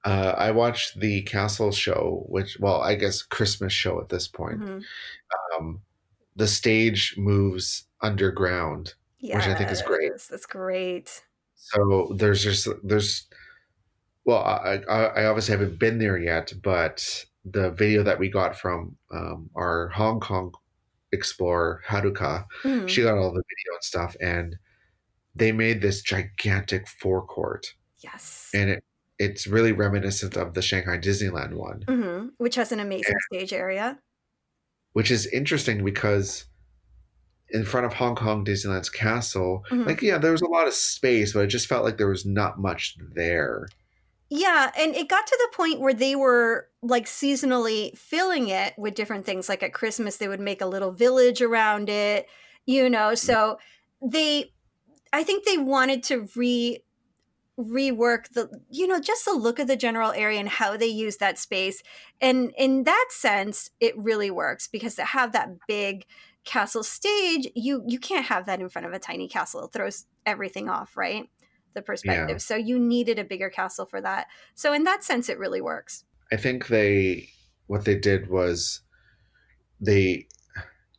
Uh, 0.07 0.33
I 0.37 0.51
watched 0.51 0.99
the 1.01 1.21
castle 1.23 1.71
show, 1.71 2.23
which, 2.29 2.57
well, 2.61 2.79
I 2.81 2.95
guess 2.95 3.21
Christmas 3.21 3.73
show 3.73 3.99
at 3.99 4.07
this 4.07 4.25
point. 4.27 4.59
Mhm. 4.61 4.83
Um, 5.59 5.81
the 6.37 6.47
stage 6.47 7.15
moves 7.17 7.85
underground, 8.01 8.93
Which 9.19 9.33
I 9.35 9.53
think 9.55 9.69
is 9.69 9.81
great. 9.81 10.13
That's 10.29 10.45
great. 10.45 11.23
so 11.55 12.13
there's 12.15 12.41
just 12.43 12.69
there's, 12.83 13.27
well, 14.23 14.43
I, 14.43 14.75
I, 14.89 14.99
I 15.21 15.25
obviously 15.25 15.51
haven't 15.57 15.77
been 15.79 15.97
there 15.99 16.17
yet, 16.17 16.53
but 16.63 17.25
the 17.43 17.71
video 17.71 18.01
that 18.03 18.19
we 18.19 18.29
got 18.29 18.55
from 18.57 18.95
um, 19.11 19.49
our 19.55 19.89
Hong 19.89 20.19
Kong 20.21 20.53
explorer 21.11 21.81
Haruka, 21.85 22.45
Mhm. 22.63 22.87
she 22.87 23.01
got 23.03 23.17
all 23.17 23.33
the 23.33 23.43
video 23.51 23.73
and 23.73 23.83
stuff, 23.83 24.15
and 24.21 24.55
they 25.35 25.51
made 25.51 25.81
this 25.81 26.01
gigantic 26.01 26.87
forecourt, 26.87 27.73
Yes. 27.99 28.51
and 28.53 28.69
it 28.69 28.83
it's 29.19 29.47
really 29.47 29.71
reminiscent 29.71 30.36
of 30.38 30.53
the 30.53 30.62
Shanghai 30.62 30.97
Disneyland 30.97 31.53
one. 31.53 31.83
Mhm. 31.88 32.29
Which 32.38 32.55
has 32.55 32.71
an 32.71 32.79
amazing 32.79 33.15
stage 33.31 33.53
area. 33.53 34.00
which 34.93 35.12
is 35.12 35.27
interesting 35.27 35.86
because 35.86 36.45
in 37.50 37.63
front 37.63 37.86
of 37.86 37.93
Hong 37.93 38.15
Kong 38.15 38.43
Disneyland's 38.43 38.89
castle, 38.89 39.63
Mhm. 39.69 39.86
like 39.86 40.01
yeah, 40.01 40.17
there 40.17 40.31
was 40.31 40.41
a 40.41 40.47
lot 40.47 40.65
of 40.67 40.74
space, 40.74 41.33
but 41.33 41.41
it 41.41 41.47
just 41.47 41.67
felt 41.67 41.83
like 41.86 41.97
there 41.97 42.09
was 42.09 42.25
not 42.25 42.59
much 42.59 42.97
there. 43.13 43.67
Yeah, 44.29 44.71
and 44.75 44.95
it 44.95 45.07
got 45.07 45.27
to 45.27 45.38
the 45.39 45.55
point 45.55 45.79
where 45.79 45.93
they 45.93 46.15
were 46.15 46.67
like 46.81 47.05
seasonally 47.05 47.95
filling 47.97 48.47
it 48.50 48.74
with 48.77 48.95
different 48.95 49.25
things. 49.25 49.47
Like 49.50 49.62
at 49.62 49.71
Christmas, 49.74 50.17
they 50.17 50.27
would 50.27 50.39
make 50.39 50.62
a 50.62 50.65
little 50.65 50.91
village 50.91 51.41
around 51.43 51.89
it, 51.89 52.27
you 52.65 52.89
know. 52.89 53.13
So 53.13 53.59
they, 54.01 54.51
I 55.13 55.24
think 55.24 55.45
they 55.45 55.57
wanted 55.59 56.01
to 56.05 56.27
re 56.36 56.83
rework 57.57 58.29
the, 58.33 58.49
you 58.69 58.87
know, 58.87 58.99
just 58.99 59.25
the 59.25 59.33
look 59.33 59.59
of 59.59 59.67
the 59.67 59.75
general 59.75 60.11
area 60.11 60.39
and 60.39 60.49
how 60.49 60.77
they 60.77 60.87
use 60.87 61.17
that 61.17 61.39
space. 61.39 61.81
And 62.21 62.51
in 62.57 62.83
that 62.83 63.07
sense, 63.09 63.71
it 63.79 63.97
really 63.97 64.29
works 64.29 64.67
because 64.67 64.95
to 64.95 65.05
have 65.05 65.31
that 65.31 65.49
big 65.67 66.05
castle 66.45 66.83
stage, 66.83 67.47
you 67.55 67.83
you 67.87 67.99
can't 67.99 68.25
have 68.25 68.45
that 68.45 68.61
in 68.61 68.69
front 68.69 68.85
of 68.85 68.93
a 68.93 68.99
tiny 68.99 69.27
castle. 69.27 69.65
It 69.65 69.73
throws 69.73 70.05
everything 70.25 70.69
off, 70.69 70.95
right? 70.95 71.29
The 71.73 71.81
perspective. 71.81 72.41
So 72.41 72.55
you 72.55 72.79
needed 72.79 73.19
a 73.19 73.23
bigger 73.23 73.49
castle 73.49 73.85
for 73.85 74.01
that. 74.01 74.27
So 74.55 74.73
in 74.73 74.83
that 74.85 75.03
sense, 75.03 75.29
it 75.29 75.37
really 75.37 75.61
works. 75.61 76.05
I 76.31 76.37
think 76.37 76.67
they 76.67 77.29
what 77.67 77.85
they 77.85 77.97
did 77.97 78.29
was 78.29 78.81
they 79.79 80.27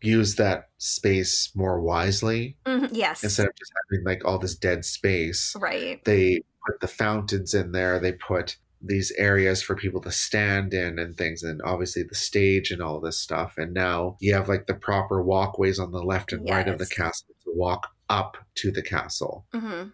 used 0.00 0.38
that 0.38 0.68
space 0.78 1.50
more 1.54 1.80
wisely 1.80 2.56
Mhm, 2.66 2.90
Yes. 2.92 3.24
instead 3.24 3.46
of 3.48 3.54
just 3.56 3.72
having 3.90 4.04
like 4.04 4.24
all 4.24 4.38
this 4.38 4.54
dead 4.54 4.84
space. 4.84 5.56
right. 5.58 6.04
They 6.04 6.40
put 6.66 6.80
the 6.80 6.86
fountains 6.88 7.54
in 7.54 7.72
there. 7.72 7.98
They 7.98 8.12
put 8.12 8.56
these 8.80 9.10
areas 9.18 9.60
for 9.60 9.74
people 9.74 10.00
to 10.02 10.12
stand 10.12 10.72
in 10.72 11.00
and 11.00 11.16
things 11.16 11.42
and 11.42 11.60
obviously 11.64 12.04
the 12.04 12.14
stage 12.14 12.70
and 12.70 12.80
all 12.80 13.00
this 13.00 13.18
stuff 13.18 13.58
and 13.58 13.74
now 13.74 14.16
you 14.20 14.32
have 14.32 14.48
like 14.48 14.66
the 14.66 14.74
proper 14.74 15.20
walkways 15.20 15.80
on 15.80 15.90
the 15.90 16.00
left 16.00 16.32
and 16.32 16.48
right 16.48 16.68
of 16.68 16.78
the 16.78 16.86
castle 16.86 17.26
to 17.42 17.50
walk 17.56 17.88
up 18.08 18.36
to 18.54 18.70
the 18.70 18.80
castle 18.82 19.44
hmm 19.52 19.88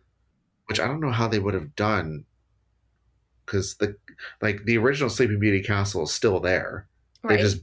which 0.66 0.78
i 0.80 0.87
don't 0.87 1.00
know 1.00 1.11
how 1.11 1.26
they 1.26 1.38
would 1.38 1.54
have 1.54 1.75
done 1.76 2.26
because 3.46 3.76
the 3.76 3.96
like 4.42 4.64
the 4.66 4.76
original 4.76 5.08
sleeping 5.08 5.38
beauty 5.40 5.62
castle 5.62 6.02
is 6.04 6.12
still 6.12 6.38
there 6.40 6.87
Right. 7.23 7.37
they 7.37 7.42
just 7.42 7.62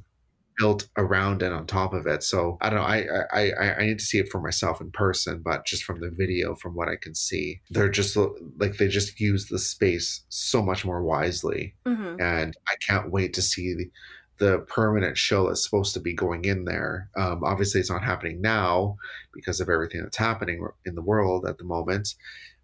built 0.57 0.87
around 0.97 1.41
and 1.41 1.53
on 1.53 1.65
top 1.65 1.93
of 1.93 2.05
it 2.05 2.23
so 2.23 2.57
i 2.61 2.69
don't 2.69 2.79
know 2.79 2.85
I, 2.85 3.05
I 3.31 3.51
i 3.51 3.75
i 3.79 3.85
need 3.85 3.99
to 3.99 4.05
see 4.05 4.19
it 4.19 4.29
for 4.29 4.41
myself 4.41 4.81
in 4.81 4.91
person 4.91 5.41
but 5.43 5.65
just 5.65 5.83
from 5.83 6.01
the 6.01 6.09
video 6.09 6.55
from 6.55 6.75
what 6.75 6.89
i 6.89 6.95
can 6.95 7.15
see 7.15 7.61
they're 7.69 7.89
just 7.89 8.17
like 8.57 8.77
they 8.77 8.87
just 8.87 9.19
use 9.19 9.47
the 9.47 9.59
space 9.59 10.21
so 10.29 10.61
much 10.61 10.85
more 10.85 11.03
wisely 11.03 11.75
hmm 11.85 12.01
and 12.21 12.55
I 12.67 12.75
can't 12.87 13.11
wait 13.11 13.33
to 13.33 13.41
see 13.41 13.73
the, 13.73 13.91
the 14.37 14.59
permanent 14.59 15.17
show 15.17 15.47
that's 15.47 15.63
supposed 15.63 15.93
to 15.95 15.99
be 15.99 16.13
going 16.13 16.45
in 16.45 16.65
there. 16.65 17.09
Um, 17.17 17.43
obviously, 17.43 17.79
it's 17.79 17.89
not 17.89 18.03
happening 18.03 18.41
now 18.41 18.97
because 19.33 19.59
of 19.59 19.69
everything 19.69 20.01
that's 20.03 20.17
happening 20.17 20.65
in 20.85 20.95
the 20.95 21.01
world 21.01 21.45
at 21.47 21.57
the 21.57 21.63
moment. 21.63 22.13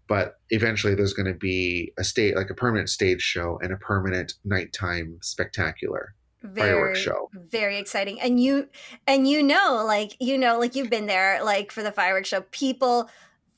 But 0.06 0.36
eventually, 0.50 0.94
there's 0.94 1.12
going 1.12 1.32
to 1.32 1.38
be 1.38 1.92
a 1.98 2.04
state 2.04 2.36
like 2.36 2.50
a 2.50 2.54
permanent 2.54 2.88
stage 2.88 3.20
show 3.20 3.58
and 3.62 3.72
a 3.72 3.76
permanent 3.76 4.34
nighttime 4.44 5.18
spectacular 5.22 6.14
fireworks 6.54 7.00
show. 7.00 7.28
very 7.32 7.78
exciting 7.78 8.20
and 8.20 8.40
you 8.40 8.68
and 9.06 9.26
you 9.28 9.42
know 9.42 9.82
like 9.86 10.16
you 10.20 10.38
know 10.38 10.58
like 10.58 10.74
you've 10.76 10.90
been 10.90 11.06
there 11.06 11.42
like 11.44 11.72
for 11.72 11.82
the 11.82 11.90
fireworks 11.92 12.28
show 12.28 12.40
people 12.52 13.08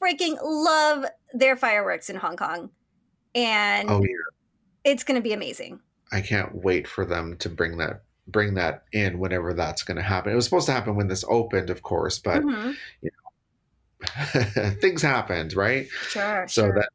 freaking 0.03 0.37
love 0.43 1.05
their 1.35 1.57
fireworks 1.57 2.09
in 2.09 2.17
hong 2.17 2.37
kong 2.37 2.71
and 3.35 3.91
Oh 3.91 4.01
yeah, 4.03 4.09
it's 4.85 5.05
going 5.05 5.17
to 5.17 5.23
be 5.23 5.33
amazing 5.35 5.81
I 6.11 6.21
can't 6.23 6.55
wait 6.55 6.89
for 6.89 7.05
them 7.05 7.37
to 7.39 7.49
bring 7.49 7.77
that 7.79 8.03
bring 8.27 8.55
that 8.55 8.85
in 8.93 9.19
whenever 9.19 9.53
that's 9.55 9.83
going 9.83 9.97
to 9.97 10.03
happen. 10.03 10.33
It 10.33 10.37
was 10.37 10.45
supposed 10.45 10.67
to 10.67 10.73
happen 10.73 10.95
when 10.95 11.09
this 11.09 11.25
opened, 11.29 11.69
of 11.69 11.83
course, 11.83 12.19
but 12.19 12.43
Mhm. 12.43 12.77
things 14.81 15.03
happened, 15.03 15.55
right? 15.55 15.87
sure 16.09 16.47
so 16.49 16.63
sure. 16.63 16.75
that 16.75 16.89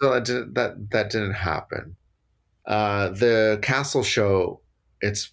so 0.00 0.12
that 0.14 0.24
didn't, 0.24 0.54
that 0.54 0.90
that 0.90 1.10
didn't 1.10 1.32
happen. 1.32 1.96
Uh, 2.66 3.08
the 3.10 3.58
castle 3.62 4.02
show 4.02 4.60
it's 5.00 5.32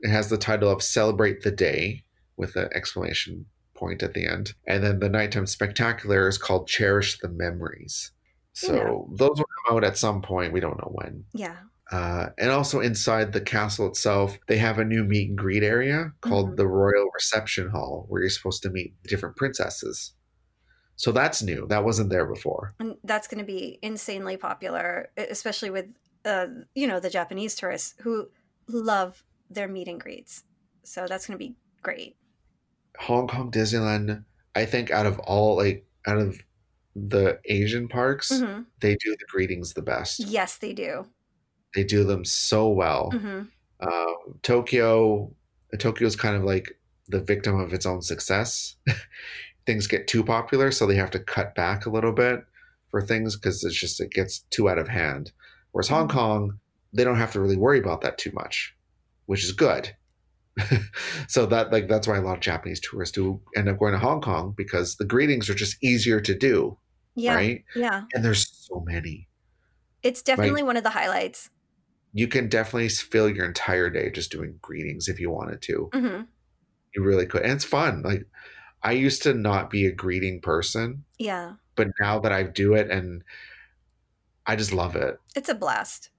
it 0.00 0.08
has 0.10 0.28
the 0.30 0.38
title 0.38 0.70
of 0.70 0.82
"Celebrate 0.82 1.42
the 1.42 1.50
Day" 1.50 2.04
with 2.36 2.56
an 2.56 2.68
exclamation 2.74 3.46
point 3.74 4.02
at 4.02 4.14
the 4.14 4.26
end, 4.26 4.54
and 4.66 4.82
then 4.84 4.98
the 5.00 5.08
nighttime 5.08 5.46
spectacular 5.46 6.28
is 6.28 6.38
called 6.38 6.68
"Cherish 6.68 7.18
the 7.20 7.28
Memories." 7.28 8.12
So 8.52 8.74
Yeah. 8.74 9.16
those 9.16 9.38
will 9.38 9.46
come 9.66 9.76
out 9.76 9.84
at 9.84 9.96
some 9.98 10.22
point. 10.22 10.52
We 10.52 10.60
don't 10.60 10.78
know 10.78 10.92
when. 10.92 11.24
yeah 11.34 11.56
Uh, 11.92 12.28
and 12.38 12.50
also 12.52 12.78
inside 12.80 13.32
the 13.32 13.40
castle 13.40 13.88
itself, 13.88 14.38
they 14.46 14.58
have 14.58 14.78
a 14.78 14.84
new 14.84 15.02
meet 15.02 15.28
and 15.28 15.36
greet 15.36 15.64
area 15.64 16.12
called 16.20 16.50
Mhm. 16.50 16.56
the 16.56 16.66
Royal 16.68 17.10
Reception 17.14 17.68
Hall, 17.70 18.04
where 18.08 18.20
you're 18.22 18.30
supposed 18.30 18.62
to 18.62 18.70
meet 18.70 18.94
different 19.02 19.34
princesses. 19.36 20.12
So 20.96 21.10
that's 21.12 21.42
new. 21.42 21.66
That 21.66 21.84
wasn't 21.84 22.10
there 22.10 22.26
before. 22.26 22.74
and 22.78 22.96
that's 23.04 23.26
going 23.26 23.40
to 23.40 23.44
be 23.44 23.78
insanely 23.82 24.36
popular 24.36 25.10
especially 25.16 25.70
with 25.70 25.86
uh 26.24 26.46
you 26.74 26.86
know 26.86 27.00
the 27.00 27.10
japanese 27.10 27.54
tourists 27.56 27.94
who 28.02 28.28
love 28.72 29.22
their 29.50 29.68
meet 29.68 29.88
and 29.88 30.00
greets 30.00 30.44
so 30.82 31.06
that's 31.08 31.26
going 31.26 31.38
to 31.38 31.44
be 31.44 31.54
great 31.82 32.16
Hong 32.98 33.28
Kong 33.28 33.50
Disneyland, 33.50 34.24
I 34.54 34.64
think 34.66 34.90
out 34.90 35.06
of 35.06 35.18
all 35.20 35.56
like 35.56 35.86
out 36.06 36.18
of 36.18 36.38
the 36.96 37.38
Asian 37.46 37.88
parks, 37.88 38.30
Mhm. 38.32 38.66
they 38.80 38.94
do 38.96 39.10
the 39.18 39.24
greetings 39.28 39.72
the 39.74 39.82
best. 39.82 40.20
yes 40.20 40.58
they 40.58 40.72
do 40.72 41.06
They 41.74 41.84
do 41.84 42.02
them 42.04 42.24
so 42.24 42.68
well. 42.68 43.10
hmm 43.12 43.42
Um, 43.80 44.38
Tokyo, 44.42 45.32
Tokyo's 45.78 46.16
kind 46.16 46.36
of 46.36 46.42
like 46.44 46.78
the 47.08 47.20
victim 47.20 47.58
of 47.60 47.72
its 47.72 47.86
own 47.86 48.02
success. 48.02 48.76
things 49.66 49.86
get 49.86 50.08
too 50.08 50.24
popular, 50.24 50.70
so 50.72 50.86
they 50.86 50.96
have 50.96 51.10
to 51.12 51.20
cut 51.20 51.54
back 51.54 51.86
a 51.86 51.90
little 51.90 52.12
bit 52.12 52.44
for 52.90 53.00
things 53.00 53.36
because 53.36 53.62
it's 53.64 53.78
just 53.80 54.00
it 54.00 54.10
gets 54.10 54.40
too 54.50 54.68
out 54.68 54.78
of 54.78 54.88
hand. 54.88 55.32
Whereas 55.72 55.88
Hong 55.88 56.08
Mhm. 56.08 56.12
Kong, 56.12 56.58
they 56.92 57.04
don't 57.04 57.16
have 57.18 57.32
to 57.32 57.40
really 57.40 57.56
worry 57.56 57.78
about 57.78 58.00
that 58.02 58.18
too 58.18 58.30
much, 58.32 58.74
which 59.26 59.44
is 59.44 59.52
good. 59.52 59.94
so 61.28 61.46
that 61.46 61.72
like 61.72 61.88
that's 61.88 62.06
why 62.08 62.16
a 62.16 62.22
lot 62.22 62.34
of 62.34 62.40
Japanese 62.40 62.80
tourists 62.80 63.14
do 63.14 63.40
end 63.56 63.68
up 63.68 63.78
going 63.78 63.92
to 63.92 63.98
Hong 63.98 64.20
Kong 64.20 64.52
because 64.56 64.96
the 64.96 65.04
greetings 65.04 65.48
are 65.48 65.54
just 65.54 65.82
easier 65.82 66.20
to 66.20 66.34
do, 66.36 66.76
yeah 67.14 67.34
right? 67.34 67.64
yeah 67.76 68.02
And 68.12 68.24
there's 68.24 68.50
so 68.68 68.82
many. 68.86 69.28
it's 70.02 70.22
definitely 70.22 70.62
one 70.62 70.76
of 70.76 70.82
the 70.82 70.90
highlights 70.90 71.48
You 72.12 72.26
can 72.28 72.48
definitely 72.48 72.88
fill 72.88 73.30
your 73.30 73.46
entire 73.46 73.88
day 73.90 74.10
just 74.10 74.32
doing 74.32 74.58
greetings 74.60 75.08
if 75.08 75.20
you 75.20 75.30
wanted 75.30 75.62
to. 75.62 75.88
hmm 75.92 76.22
You 76.94 77.04
really 77.04 77.26
could. 77.26 77.42
And 77.42 77.52
it's 77.52 77.64
fun. 77.64 78.02
Like 78.02 78.26
I 78.82 78.92
used 78.92 79.22
to 79.22 79.32
not 79.32 79.70
be 79.70 79.86
a 79.86 79.92
greeting 79.92 80.40
person, 80.40 81.04
yeah 81.18 81.54
but 81.76 81.88
now 82.00 82.18
that 82.18 82.32
I 82.32 82.42
do 82.42 82.74
it 82.74 82.90
and 82.90 83.22
I 84.46 84.56
just 84.56 84.72
love 84.72 84.96
it. 84.96 85.16
it's 85.36 85.48
a 85.48 85.54
blast 85.54 86.10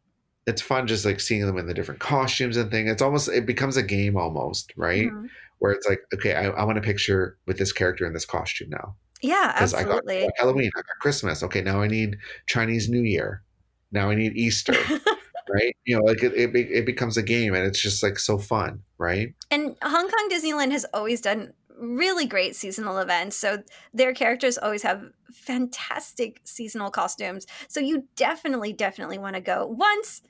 It's 0.47 0.61
fun 0.61 0.87
just 0.87 1.05
like 1.05 1.19
seeing 1.19 1.45
them 1.45 1.57
in 1.57 1.67
the 1.67 1.73
different 1.73 1.99
costumes 1.99 2.57
and 2.57 2.71
things. 2.71 2.89
It's 2.91 3.01
almost 3.01 3.29
it 3.29 3.45
becomes 3.45 3.77
a 3.77 3.83
game 3.83 4.17
almost, 4.17 4.73
right? 4.75 5.11
Mhm. 5.11 5.29
Where 5.59 5.71
it's 5.71 5.87
like, 5.87 5.99
okay, 6.15 6.33
I, 6.33 6.45
I 6.49 6.63
want 6.63 6.79
a 6.79 6.81
picture 6.81 7.37
with 7.45 7.59
this 7.59 7.71
character 7.71 8.05
in 8.07 8.13
this 8.13 8.25
costume 8.25 8.69
now. 8.71 8.95
yeah 9.21 9.51
Because 9.53 9.73
I 9.75 9.83
got 9.83 9.97
absolutely 9.97 10.23
like, 10.23 10.33
Halloween, 10.37 10.71
I 10.75 10.79
got 10.79 10.99
Christmas. 10.99 11.43
Okay, 11.43 11.61
now 11.61 11.81
I 11.81 11.87
need 11.87 12.17
Chinese 12.47 12.89
New 12.89 13.03
Year. 13.03 13.43
Now 13.91 14.09
I 14.09 14.15
need 14.15 14.35
Easter, 14.35 14.73
right? 15.53 15.75
You 15.85 15.97
know, 15.97 16.03
like 16.03 16.23
it, 16.23 16.33
it, 16.33 16.55
it 16.55 16.85
becomes 16.85 17.17
a 17.17 17.21
game 17.23 17.53
and 17.53 17.63
it's 17.65 17.81
just 17.81 18.01
like 18.01 18.17
so 18.17 18.37
fun, 18.39 18.81
right? 18.97 19.35
and 19.51 19.75
hong 19.83 20.09
kong 20.09 20.29
disneyland 20.31 20.71
has 20.71 20.85
always 20.93 21.21
done 21.21 21.53
really 21.77 22.25
great 22.25 22.55
seasonal 22.55 22.97
events 22.99 23.35
so 23.35 23.61
their 23.93 24.13
characters 24.13 24.57
always 24.57 24.83
have 24.83 25.03
fantastic 25.31 26.39
seasonal 26.43 26.89
costumes 26.91 27.45
so 27.67 27.79
you 27.79 28.07
definitely 28.15 28.71
definitely 28.71 29.17
want 29.17 29.35
to 29.35 29.41
go 29.41 29.65
once 29.65 30.21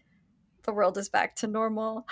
the 0.64 0.74
world 0.74 0.98
is 0.98 1.10
back 1.10 1.36
to 1.38 1.48
normal. 1.48 2.06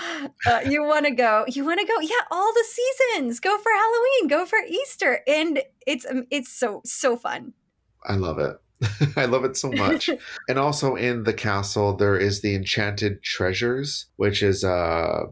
Uh, 0.46 0.62
you 0.66 0.84
want 0.84 1.06
to 1.06 1.12
go, 1.12 1.46
you 1.48 1.66
want 1.66 1.80
to 1.80 1.86
go, 1.86 2.00
yeah, 2.00 2.16
all 2.32 2.54
the 2.54 2.66
seasons. 2.68 3.40
Go 3.40 3.58
for 3.58 3.72
Halloween, 3.72 4.28
go 4.28 4.46
for 4.46 4.60
Easter, 4.68 5.20
and 5.28 5.62
it's 5.86 6.06
um, 6.06 6.26
it's 6.32 6.52
so 6.52 6.82
so 6.86 7.16
fun. 7.18 7.54
I 8.06 8.16
love 8.16 8.40
it. 8.40 8.58
I 9.18 9.26
love 9.26 9.44
it 9.44 9.58
so 9.58 9.72
much. 9.72 10.10
and 10.50 10.58
also 10.58 10.96
in 10.96 11.24
the 11.24 11.34
castle, 11.34 11.96
there 11.96 12.18
is 12.18 12.42
the 12.42 12.56
Enchanted 12.56 13.22
Treasures, 13.24 14.06
which 14.16 14.42
is, 14.42 14.64
uh, 14.64 15.24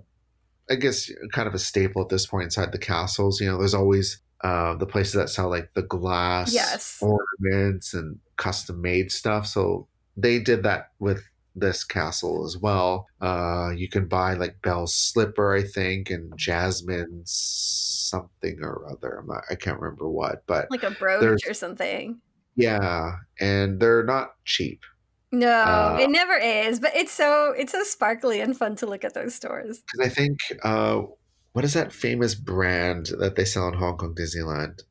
I 0.70 0.76
guess, 0.76 1.10
kind 1.32 1.48
of 1.48 1.54
a 1.54 1.60
staple 1.60 2.02
at 2.02 2.10
this 2.10 2.26
point 2.26 2.46
inside 2.46 2.72
the 2.74 2.78
castles. 2.78 3.40
You 3.40 3.50
know, 3.50 3.58
there's 3.58 3.74
always 3.74 4.22
uh, 4.44 4.76
the 4.76 4.86
places 4.86 5.14
that 5.14 5.30
sell 5.30 5.50
like 5.50 5.74
the 5.74 5.82
glass 5.82 6.54
Yes. 6.54 7.02
ornaments 7.02 7.94
and 7.94 8.20
custom 8.36 8.82
made 8.82 9.12
stuff. 9.12 9.48
So 9.48 9.88
they 10.18 10.40
did 10.40 10.64
that 10.64 10.92
with 11.00 11.24
this 11.60 11.84
castle 11.84 12.46
as 12.46 12.58
well. 12.58 13.08
Uh, 13.22 13.72
you 13.76 13.90
can 13.90 14.08
buy 14.08 14.34
like 14.34 14.62
Belle's 14.62 14.96
slipper, 14.96 15.56
I 15.56 15.64
think, 15.64 16.10
and 16.10 16.32
Jasmine's 16.38 17.32
something 18.10 18.60
or 18.62 18.90
other. 18.92 19.18
I'm 19.20 19.28
not, 19.28 19.44
I 19.50 19.56
can't 19.56 19.80
remember 19.80 20.10
what, 20.10 20.44
but 20.48 20.70
Like 20.72 20.84
a 20.84 20.92
brooch 20.92 21.48
or 21.48 21.54
something. 21.54 22.20
yeah, 22.56 23.18
and 23.40 23.80
they're 23.80 24.04
not 24.04 24.36
cheap. 24.46 24.82
No, 25.32 25.50
Uh, 25.50 25.98
it 26.00 26.10
never 26.10 26.38
is, 26.38 26.80
but 26.80 26.96
it's 26.96 27.12
so 27.12 27.52
it's 27.58 27.74
so 27.74 27.84
sparkly 27.84 28.40
and 28.40 28.56
fun 28.58 28.76
to 28.78 28.86
look 28.86 29.04
at 29.04 29.14
those 29.14 29.36
stores. 29.36 29.82
Because 29.82 30.08
I 30.08 30.10
think, 30.14 30.40
uh, 30.64 31.02
what 31.52 31.66
is 31.66 31.74
that 31.74 31.92
famous 31.92 32.34
brand 32.34 33.08
that 33.20 33.36
they 33.36 33.44
sell 33.44 33.68
in 33.68 33.74
Hong 33.74 33.98
Kong 33.98 34.16
Disneyland? 34.16 34.84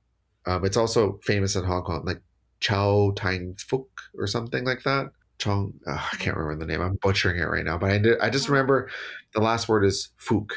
Um, 0.45 0.65
it's 0.65 0.77
also 0.77 1.19
famous 1.25 1.57
in 1.57 1.65
Hong 1.65 1.83
Kong, 1.85 2.05
like 2.05 2.21
Chow 2.61 3.13
Tang 3.17 3.55
Fook 3.59 3.89
or 4.19 4.27
something 4.27 4.65
like 4.65 4.83
that. 4.85 5.07
Chong, 5.39 5.75
oh, 5.87 6.09
I 6.13 6.17
can't 6.17 6.37
remember 6.37 6.65
the 6.65 6.73
name. 6.73 6.81
I'm 6.81 6.99
butchering 7.03 7.39
it 7.39 7.45
right 7.45 7.65
now, 7.65 7.77
but 7.79 7.91
I, 7.91 7.99
did, 7.99 8.19
I 8.21 8.31
just 8.31 8.49
remember 8.49 8.89
the 9.35 9.41
last 9.41 9.69
word 9.69 9.85
is 9.85 10.11
Fook, 10.19 10.51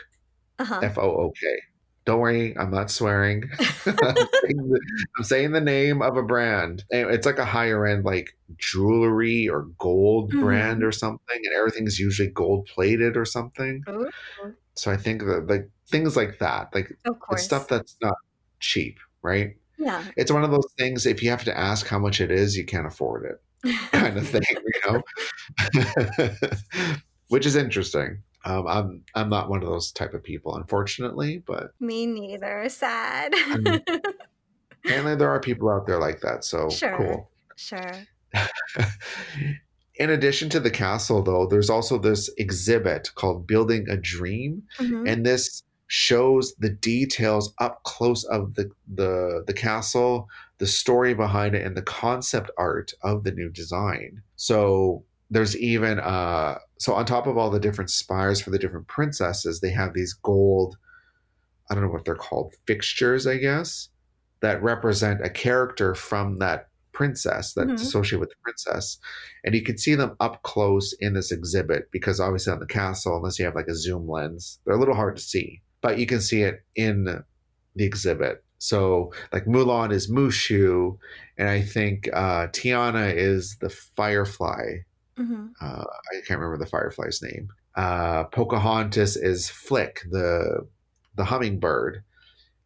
Uh-huh. 0.60 0.80
F 0.82 0.98
O 0.98 1.02
O 1.02 1.32
K. 1.40 1.58
Don't 2.06 2.20
worry, 2.22 2.58
I'm 2.58 2.72
not 2.72 2.90
swearing. 2.90 3.44
I'm, 3.86 3.94
saying 3.96 4.70
the, 4.70 4.82
I'm 5.18 5.24
saying 5.24 5.52
the 5.52 5.62
name 5.62 6.02
of 6.02 6.16
a 6.18 6.24
brand. 6.24 6.84
It's 6.90 7.26
like 7.26 7.40
a 7.40 7.46
higher 7.46 7.86
end, 7.86 8.06
like 8.06 8.30
jewelry 8.58 9.48
or 9.50 9.68
gold 9.78 10.32
Mhm. 10.34 10.40
brand 10.40 10.84
or 10.84 10.92
something, 10.92 11.20
and 11.44 11.54
everything's 11.56 12.00
usually 12.00 12.30
gold 12.30 12.68
plated 12.74 13.18
or 13.18 13.26
something. 13.26 13.84
Ooh, 13.90 14.10
So 14.76 14.92
I 14.92 14.98
think 14.98 15.24
that 15.26 15.48
like 15.48 15.70
things 15.90 16.16
like 16.16 16.40
that, 16.40 16.74
like 16.74 16.90
it's 17.32 17.44
stuff 17.44 17.68
that's 17.68 17.98
not 18.02 18.16
cheap, 18.60 18.98
right? 19.22 19.58
yeah. 19.78 20.06
It's 20.16 20.32
one 20.32 20.44
of 20.44 20.52
those 20.52 20.68
things. 20.78 21.06
If 21.06 21.22
you 21.22 21.30
have 21.32 21.44
to 21.46 21.58
ask 21.58 21.86
how 21.88 22.00
much 22.00 22.22
it 22.22 22.32
is, 22.32 22.56
you 22.58 22.66
can't 22.66 22.88
afford 22.88 23.26
it, 23.26 23.38
kind 23.92 24.18
of 24.18 24.28
thing, 24.28 24.42
you 24.52 24.92
know. 24.92 25.02
Which 27.30 27.46
is 27.46 27.56
interesting. 27.56 28.24
Um, 28.46 28.68
I'm 28.68 29.04
I'm 29.16 29.30
not 29.30 29.50
one 29.50 29.62
of 29.62 29.70
those 29.70 29.92
type 29.92 30.14
of 30.14 30.24
people, 30.24 30.56
unfortunately, 30.56 31.44
but 31.46 31.74
Me 31.80 32.06
neither. 32.06 32.68
Sad. 32.70 33.34
Apparently 34.86 35.16
there 35.16 35.30
are 35.30 35.40
people 35.42 35.70
out 35.70 35.86
there 35.86 36.00
like 36.00 36.22
that. 36.22 36.44
So 36.46 36.70
Sure. 36.72 36.96
cool. 36.98 37.30
sure. 37.58 37.92
In 39.96 40.10
addition 40.12 40.50
to 40.52 40.60
the 40.62 40.72
castle, 40.72 41.22
though, 41.22 41.46
there's 41.46 41.70
also 41.70 41.98
this 41.98 42.30
exhibit 42.38 43.10
called 43.16 43.46
"Building 43.46 43.86
a 43.90 43.98
Dream," 43.98 44.64
Mhm. 44.80 45.08
and 45.10 45.26
this 45.26 45.62
shows 45.88 46.54
the 46.60 46.70
details 46.70 47.54
up 47.60 47.84
close 47.84 48.24
of 48.26 48.54
the, 48.56 48.70
the 48.96 49.44
the 49.46 49.54
castle 49.54 50.30
the 50.60 50.68
story 50.68 51.14
behind 51.14 51.56
it 51.56 51.66
and 51.66 51.76
the 51.76 51.82
concept 51.82 52.52
art 52.58 52.94
of 53.02 53.24
the 53.24 53.32
new 53.32 53.50
design. 53.50 54.22
So 54.36 55.04
there's 55.32 55.56
even 55.58 56.00
uh 56.00 56.58
so 56.80 56.94
on 56.96 57.06
top 57.06 57.28
of 57.28 57.38
all 57.38 57.50
the 57.52 57.60
different 57.60 57.90
spires 57.92 58.42
for 58.42 58.50
the 58.50 58.58
different 58.58 58.88
princesses 58.88 59.60
they 59.60 59.70
have 59.70 59.94
these 59.94 60.12
gold 60.14 60.76
i 61.70 61.76
don't 61.76 61.84
know 61.84 61.90
what 61.92 62.04
they're 62.04 62.16
called 62.16 62.52
fixtures 62.66 63.28
i 63.28 63.38
guess 63.38 63.90
that 64.42 64.62
represent 64.64 65.24
a 65.24 65.30
character 65.30 65.94
from 65.94 66.38
that 66.40 66.70
princess 66.94 67.54
that's 67.54 67.70
Mhm. 67.70 67.76
associated 67.76 68.20
with 68.22 68.30
the 68.30 68.36
princess. 68.44 68.98
And 69.44 69.54
you 69.54 69.62
can 69.62 69.78
see 69.78 69.94
them 69.96 70.16
up 70.20 70.42
close 70.44 70.94
in 71.00 71.14
this 71.14 71.32
exhibit 71.32 71.90
because 71.92 72.20
obviously 72.20 72.52
on 72.52 72.60
the 72.60 72.66
castle 72.66 73.16
unless 73.18 73.38
you 73.38 73.46
have 73.46 73.56
like 73.56 73.68
a 73.68 73.76
zoom 73.76 74.10
lens 74.10 74.60
they're 74.66 74.76
a 74.76 74.80
little 74.80 74.96
hard 74.96 75.16
to 75.18 75.22
see. 75.22 75.62
But 75.82 76.00
you 76.00 76.08
can 76.08 76.20
see 76.22 76.42
it 76.42 76.64
in 76.76 77.04
the 77.76 77.86
exhibit 77.86 78.44
so 78.60 79.12
like 79.34 79.46
mulan 79.46 79.92
is 79.92 80.12
mushu 80.12 80.98
and 81.38 81.50
i 81.50 81.62
think 81.62 82.08
uh, 82.14 82.48
tiana 82.48 83.12
is 83.14 83.58
the 83.62 83.70
firefly. 83.70 84.80
Mhm. 85.18 85.52
uh, 85.62 85.84
i 85.84 86.14
can't 86.28 86.40
remember 86.40 86.58
the 86.64 86.70
firefly's 86.70 87.22
name. 87.22 87.50
Uh, 87.76 88.26
pocahontas 88.26 89.16
is 89.18 89.50
flit 89.50 90.00
the 90.12 90.68
the 91.16 91.24
hummingbird. 91.26 92.04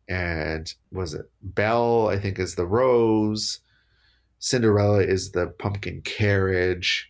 And 0.10 0.72
was 0.92 1.14
it 1.14 1.32
belle 1.42 2.08
i 2.10 2.18
think 2.20 2.38
is 2.40 2.56
the 2.56 2.66
rose. 2.68 3.60
Cinderella 4.40 5.02
is 5.02 5.32
the 5.32 5.48
pumpkin 5.48 6.02
carriage. 6.02 7.10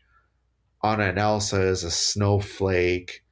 Anna 0.83 1.05
and 1.05 1.17
elsa 1.17 1.61
is 1.61 1.83
a 1.83 1.89
snowflake. 1.91 3.23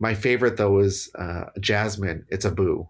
My 0.00 0.14
favorite 0.14 0.56
though 0.56 0.78
is 0.80 1.10
uh, 1.14 1.44
jasmine. 1.60 2.24
It's 2.30 2.44
Abu 2.46 2.88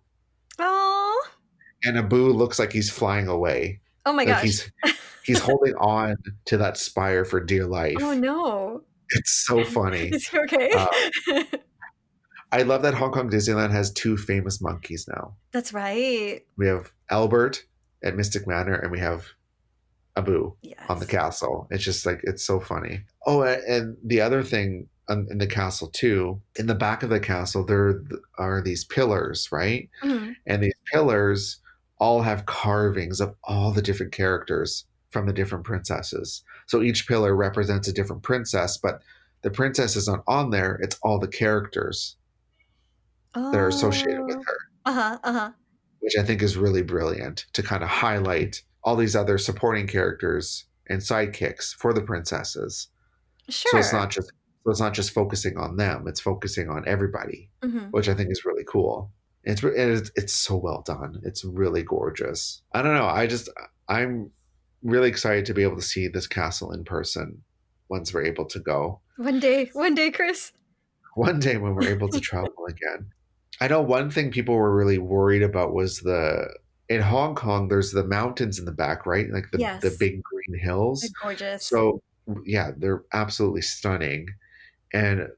and 1.87 1.97
abu 1.99 2.29
looks 2.29 2.59
like 2.59 2.73
he's 2.73 2.91
flying 2.91 3.29
away 3.29 3.81
oh 4.05 4.13
my 4.13 4.25
like 4.25 4.29
gosh. 4.29 4.43
he's 4.43 4.73
he's 5.25 5.39
holding 5.49 5.75
on 5.77 6.17
to 6.45 6.57
that 6.59 6.77
spire 6.77 7.25
for 7.25 7.41
dear 7.41 7.67
life 7.67 7.97
Oh 8.01 8.13
no. 8.15 8.83
it's 9.11 9.31
so 9.47 9.65
funny 9.65 10.09
Is 10.13 10.29
he 10.29 10.39
okay? 10.41 10.71
Uh, 10.73 10.87
i 12.53 12.63
love 12.63 12.83
that 12.83 12.95
hong 12.95 13.13
kong 13.13 13.31
disneyland 13.31 13.73
has 13.73 13.91
two 13.93 14.17
famous 14.17 14.61
monkeys 14.61 15.07
now 15.09 15.35
That's 15.53 15.73
right. 15.73 16.43
we 16.57 16.67
have 16.67 16.93
albert 17.11 17.65
at 18.05 18.17
mystic 18.17 18.47
manor 18.47 18.75
and 18.75 18.91
we 18.93 19.01
have 19.01 19.25
abu 20.17 20.55
Yes. 20.63 20.79
on 20.89 20.99
the 21.01 21.07
castle 21.07 21.67
it's 21.71 21.85
just 21.85 22.07
like 22.07 22.21
it's 22.23 22.45
so 22.45 22.61
funny 22.61 23.01
oh 23.27 23.43
and 23.43 23.97
the 24.05 24.21
other 24.21 24.43
thing 24.43 24.89
in 25.09 25.39
the 25.39 25.47
castle 25.47 25.89
too 25.89 26.41
in 26.59 26.67
the 26.67 26.75
back 26.75 27.03
of 27.03 27.11
the 27.11 27.21
castle 27.21 27.65
there 27.65 28.03
are 28.39 28.61
these 28.63 28.85
pillars 28.85 29.49
right 29.53 29.89
Mhm. 30.03 30.35
and 30.47 30.63
these 30.63 30.75
pillars 30.93 31.59
all 31.99 32.23
have 32.23 32.47
carvings 32.47 33.21
of 33.21 33.35
all 33.45 33.73
the 33.73 33.83
different 33.83 34.13
characters 34.13 34.85
from 35.11 35.27
the 35.27 35.33
different 35.33 35.65
princesses. 35.65 36.43
So 36.67 36.83
each 36.83 37.07
pillar 37.09 37.35
represents 37.35 37.89
a 37.89 37.93
different 37.93 38.23
princess, 38.23 38.77
but 38.77 39.03
the 39.43 39.51
princess 39.51 39.97
isn't 39.97 40.23
on 40.27 40.51
there. 40.51 40.79
It's 40.83 40.99
all 41.03 41.19
the 41.19 41.29
characters 41.29 42.17
that 43.35 43.55
are 43.55 43.69
associated 43.69 44.25
with 44.25 44.37
her, 44.47 44.57
Uh 44.85 44.93
huh. 44.93 45.19
Uh 45.23 45.33
huh. 45.33 45.51
which 46.01 46.15
I 46.19 46.23
think 46.23 46.43
is 46.43 46.57
really 46.57 46.83
brilliant 46.83 47.47
to 47.53 47.63
kind 47.63 47.83
of 47.83 47.89
highlight 47.89 48.63
all 48.83 48.97
these 48.97 49.17
other 49.17 49.37
supporting 49.39 49.87
characters 49.87 50.65
and 50.89 51.01
sidekicks 51.01 51.75
for 51.75 51.93
the 51.93 52.01
princesses. 52.03 52.89
Sure. 53.49 53.71
So 53.73 53.79
it's 53.79 53.93
not 53.93 54.11
just 54.11 54.33
so 54.65 54.71
it's 54.71 54.81
not 54.81 54.95
just 54.95 55.13
focusing 55.13 55.57
on 55.57 55.77
them; 55.77 56.09
it's 56.09 56.19
focusing 56.21 56.69
on 56.69 56.87
everybody. 56.89 57.51
Mhm. 57.63 57.91
which 57.93 58.09
I 58.09 58.15
think 58.15 58.31
is 58.31 58.45
really 58.45 58.65
cool. 58.67 59.13
It's 59.47 59.63
it's, 59.63 60.11
it's 60.17 60.33
so 60.33 60.57
well 60.57 60.83
done. 60.85 61.21
It's 61.25 61.45
really 61.45 61.83
gorgeous. 61.85 62.63
I 62.73 62.83
don't 62.83 62.95
know. 62.95 63.07
I 63.07 63.27
just 63.27 63.49
I'm 63.89 64.31
really 64.83 65.09
excited 65.09 65.47
to 65.47 65.55
be 65.55 65.63
able 65.63 65.77
to 65.77 65.83
see 65.83 66.09
this 66.09 66.27
castle 66.27 66.73
in 66.73 66.85
person 66.85 67.43
once 67.89 68.13
we're 68.13 68.25
able 68.25 68.45
to 68.47 68.59
go. 68.59 69.01
One 69.17 69.39
day, 69.39 69.71
one 69.73 69.95
day, 69.95 70.11
Chris. 70.11 70.53
One 71.15 71.39
day 71.39 71.57
when 71.57 71.75
we're 71.75 71.89
able 71.89 72.09
to 72.09 72.21
travel 72.31 72.67
again. 72.69 73.11
I 73.61 73.69
know 73.69 73.81
one 73.81 74.11
thing 74.11 74.31
people 74.31 74.55
were 74.55 74.75
really 74.75 74.99
worried 74.99 75.43
about 75.43 75.73
was 75.73 76.01
the 76.01 76.49
in 76.89 77.01
Hong 77.01 77.35
Kong. 77.35 77.69
There's 77.69 77.93
the 77.93 78.05
mountains 78.05 78.59
in 78.59 78.65
the 78.65 78.73
back, 78.73 79.07
right? 79.07 79.31
Like 79.31 79.47
the 79.53 79.59
Yes. 79.61 79.81
the 79.81 79.97
big 79.99 80.23
green 80.23 80.61
hills. 80.61 81.01
They're 81.03 81.11
gorgeous. 81.23 81.67
So 81.67 82.03
yeah, 82.45 82.73
they're 82.77 83.05
absolutely 83.13 83.63
stunning. 83.63 84.27
And 84.93 85.29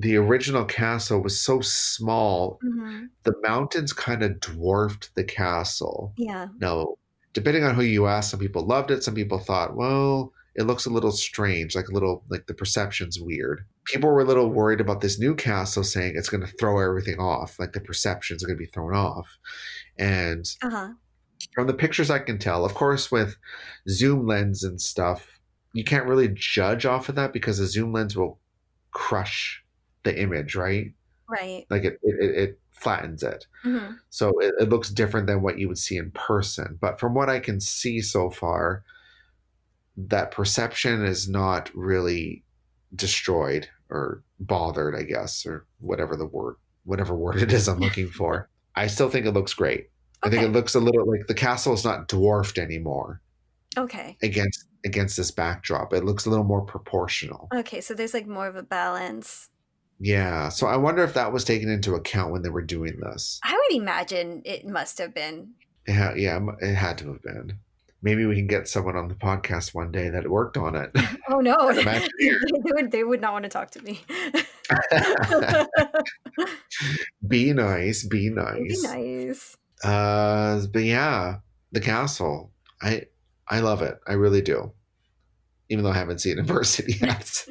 the 0.00 0.16
original 0.16 0.64
castle 0.64 1.20
was 1.20 1.38
so 1.40 1.60
small 1.60 2.58
Mhm. 2.64 3.08
the 3.24 3.34
mountains 3.42 3.92
kind 3.92 4.22
of 4.22 4.38
dwarfed 4.40 5.10
the 5.16 5.24
castle. 5.24 6.14
Yeah. 6.16 6.46
Now, 6.60 6.94
depending 7.32 7.64
on 7.64 7.74
who 7.74 7.82
you 7.82 8.06
ask, 8.06 8.30
some 8.30 8.40
people 8.40 8.64
loved 8.64 8.90
it. 8.92 9.02
Some 9.02 9.14
people 9.14 9.38
thought, 9.40 9.74
well, 9.76 10.32
it 10.54 10.62
looks 10.66 10.86
a 10.86 10.90
little 10.90 11.10
strange, 11.12 11.74
like 11.74 11.88
a 11.88 11.92
little, 11.92 12.24
like 12.30 12.46
the 12.46 12.54
perception's 12.54 13.20
weird. 13.20 13.64
People 13.86 14.08
were 14.10 14.20
a 14.20 14.24
little 14.24 14.50
worried 14.50 14.80
about 14.80 15.00
this 15.00 15.18
new 15.18 15.34
castle 15.34 15.82
saying 15.84 16.14
it's 16.16 16.28
going 16.28 16.44
to 16.46 16.52
throw 16.58 16.78
everything 16.80 17.18
off, 17.18 17.58
like 17.58 17.72
the 17.72 17.80
perceptions 17.80 18.42
are 18.42 18.46
going 18.46 18.58
to 18.58 18.64
be 18.64 18.70
thrown 18.70 18.94
off. 18.94 19.26
And 19.98 20.48
Uh 20.62 20.70
huh. 20.70 20.88
from 21.54 21.66
the 21.66 21.74
pictures 21.74 22.08
I 22.10 22.20
can 22.20 22.38
tell, 22.38 22.64
of 22.64 22.74
course, 22.74 23.10
with 23.10 23.36
zoom 23.88 24.26
lens 24.26 24.62
and 24.64 24.80
stuff, 24.80 25.40
you 25.72 25.82
can't 25.84 26.06
really 26.06 26.28
judge 26.28 26.86
off 26.86 27.08
of 27.08 27.14
that 27.16 27.32
because 27.32 27.58
a 27.58 27.66
zoom 27.66 27.92
lens 27.92 28.16
will 28.16 28.40
crush 28.92 29.64
the 30.04 30.20
image, 30.20 30.54
right? 30.56 30.92
Right. 31.28 31.66
Like 31.70 31.84
it, 31.84 31.98
it, 32.02 32.36
it- 32.36 32.60
flattens 32.70 33.24
it. 33.24 33.44
hmm 33.64 33.94
So 34.08 34.38
it, 34.38 34.54
it 34.60 34.68
looks 34.68 34.88
different 34.88 35.26
than 35.26 35.42
what 35.42 35.58
you 35.58 35.66
would 35.66 35.78
see 35.78 35.96
in 35.96 36.12
person. 36.12 36.78
But 36.80 37.00
from 37.00 37.12
what 37.12 37.28
I 37.28 37.40
can 37.40 37.58
see 37.60 38.00
so 38.00 38.30
far, 38.30 38.84
that 39.96 40.30
perception 40.30 41.04
is 41.04 41.28
not 41.28 41.70
really 41.74 42.44
destroyed 42.94 43.68
or 43.90 44.22
bothered, 44.38 44.94
I 44.94 45.02
guess, 45.02 45.44
or 45.44 45.66
whatever 45.80 46.14
the 46.16 46.26
word, 46.26 46.54
whatever 46.84 47.16
word 47.16 47.42
it 47.42 47.52
is 47.52 47.66
I'm 47.68 47.80
looking 47.80 48.08
for. 48.08 48.48
I 48.76 48.86
still 48.86 49.10
think 49.10 49.26
it 49.26 49.32
looks 49.32 49.54
great. 49.54 49.90
I 50.22 50.30
think 50.30 50.44
it 50.44 50.52
looks 50.52 50.76
a 50.76 50.80
little 50.80 51.04
like 51.10 51.26
the 51.26 51.34
castle 51.34 51.72
is 51.74 51.84
not 51.84 52.06
dwarfed 52.08 52.58
anymore 52.58 53.20
Okay. 53.76 54.16
against 54.22 54.66
against 54.84 55.16
this 55.16 55.32
backdrop. 55.32 55.92
It 55.92 56.04
looks 56.04 56.26
a 56.26 56.30
little 56.30 56.44
more 56.44 56.62
proportional. 56.62 57.48
Okay. 57.52 57.80
So 57.80 57.92
there's 57.94 58.14
like 58.14 58.28
more 58.28 58.46
of 58.46 58.54
a 58.54 58.62
balance. 58.62 59.48
Yeah. 60.00 60.48
So 60.48 60.66
I 60.66 60.76
wonder 60.76 61.02
if 61.02 61.14
that 61.14 61.32
was 61.32 61.44
taken 61.44 61.68
into 61.68 61.94
account 61.94 62.32
when 62.32 62.42
they 62.42 62.50
were 62.50 62.62
doing 62.62 62.98
this. 63.00 63.40
I 63.42 63.52
would 63.52 63.80
imagine 63.80 64.42
it 64.44 64.66
must 64.66 64.98
have 64.98 65.14
been. 65.14 65.54
Ha- 65.88 66.14
yeah, 66.16 66.38
it 66.60 66.74
had 66.74 66.98
to 66.98 67.08
have 67.12 67.22
been. 67.22 67.58
Maybe 68.00 68.24
we 68.26 68.36
can 68.36 68.46
get 68.46 68.68
someone 68.68 68.94
on 68.94 69.08
the 69.08 69.16
podcast 69.16 69.74
one 69.74 69.90
day 69.90 70.08
that 70.08 70.28
worked 70.30 70.56
on 70.56 70.76
it. 70.76 70.90
Oh 71.30 71.40
no. 71.40 71.54
They 72.18 72.72
would 72.72 72.90
they 72.90 73.04
would 73.04 73.20
not 73.20 73.34
want 73.34 73.42
to 73.42 73.50
talk 73.50 73.70
to 73.72 73.82
me. 73.82 74.00
be 77.26 77.52
nice, 77.52 78.06
be 78.06 78.30
nice. 78.30 78.56
be 78.56 78.88
nice. 78.88 79.56
Uh, 79.84 80.66
but 80.72 80.84
yeah, 80.84 81.38
the 81.72 81.80
castle. 81.80 82.50
I 82.80 83.02
I 83.46 83.60
love 83.60 83.82
it. 83.82 83.98
I 84.06 84.14
really 84.14 84.40
do. 84.40 84.72
Even 85.68 85.84
though 85.84 85.90
I 85.90 85.96
haven't 85.96 86.20
seen 86.20 86.38
it 86.38 86.40
in 86.40 86.46
person 86.46 86.86
yet. 86.88 87.46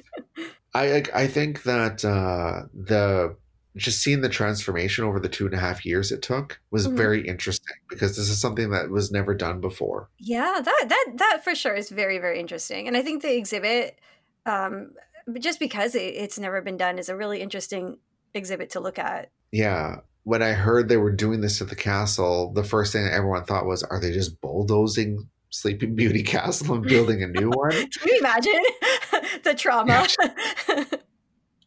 I 0.74 1.04
I 1.14 1.28
think 1.28 1.64
that 1.64 2.04
uh, 2.06 2.64
the 2.74 3.36
just 3.76 4.02
seeing 4.02 4.22
the 4.22 4.30
transformation 4.30 5.04
over 5.04 5.20
the 5.20 5.30
two 5.30 5.46
and 5.46 5.54
a 5.54 5.60
half 5.60 5.86
years 5.86 6.12
it 6.12 6.24
took 6.24 6.60
was 6.72 6.88
Mhm. 6.88 6.98
very 6.98 7.28
interesting 7.28 7.76
because 7.90 8.18
this 8.18 8.28
is 8.28 8.40
something 8.42 8.72
that 8.72 8.90
was 8.90 9.12
never 9.12 9.36
done 9.36 9.62
before. 9.62 10.10
Yeah, 10.18 10.60
that 10.64 10.86
that 10.90 11.06
that 11.18 11.44
for 11.44 11.54
sure 11.54 11.76
is 11.76 11.90
very 11.90 12.18
very 12.18 12.40
interesting, 12.40 12.88
and 12.88 12.98
I 12.98 13.02
think 13.04 13.22
the 13.22 13.36
exhibit, 13.36 14.00
um, 14.46 14.94
just 15.40 15.60
because 15.60 15.94
it, 15.96 16.16
it's 16.16 16.40
never 16.40 16.62
been 16.62 16.78
done, 16.78 16.98
is 16.98 17.10
a 17.10 17.16
really 17.16 17.40
interesting 17.42 17.98
exhibit 18.34 18.72
to 18.72 18.80
look 18.80 18.98
at. 19.00 19.30
Yeah. 19.52 19.98
When 20.24 20.42
I 20.42 20.52
heard 20.54 20.90
they 20.90 20.98
were 20.98 21.12
doing 21.12 21.40
this 21.42 21.62
at 21.62 21.70
the 21.70 21.76
castle, 21.76 22.52
the 22.52 22.64
first 22.64 22.92
thing 22.92 23.06
that 23.06 23.14
everyone 23.14 23.46
thought 23.46 23.66
was, 23.66 23.82
are 23.84 24.00
they 24.00 24.12
just 24.12 24.42
bulldozing 24.42 25.30
Sleeping 25.50 25.96
Beauty 25.96 26.24
Castle 26.34 26.76
and 26.76 26.84
building 26.84 27.24
a 27.24 27.28
new 27.28 27.50
one? 27.50 27.72
Can 27.72 27.90
you 28.06 28.20
imagine 28.20 28.62
the 29.44 29.54
trauma? 29.56 30.08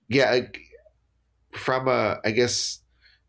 yeah 0.08 0.30
like, 0.30 0.60
from 1.52 1.88
a 1.88 2.18
i 2.24 2.30
guess 2.30 2.80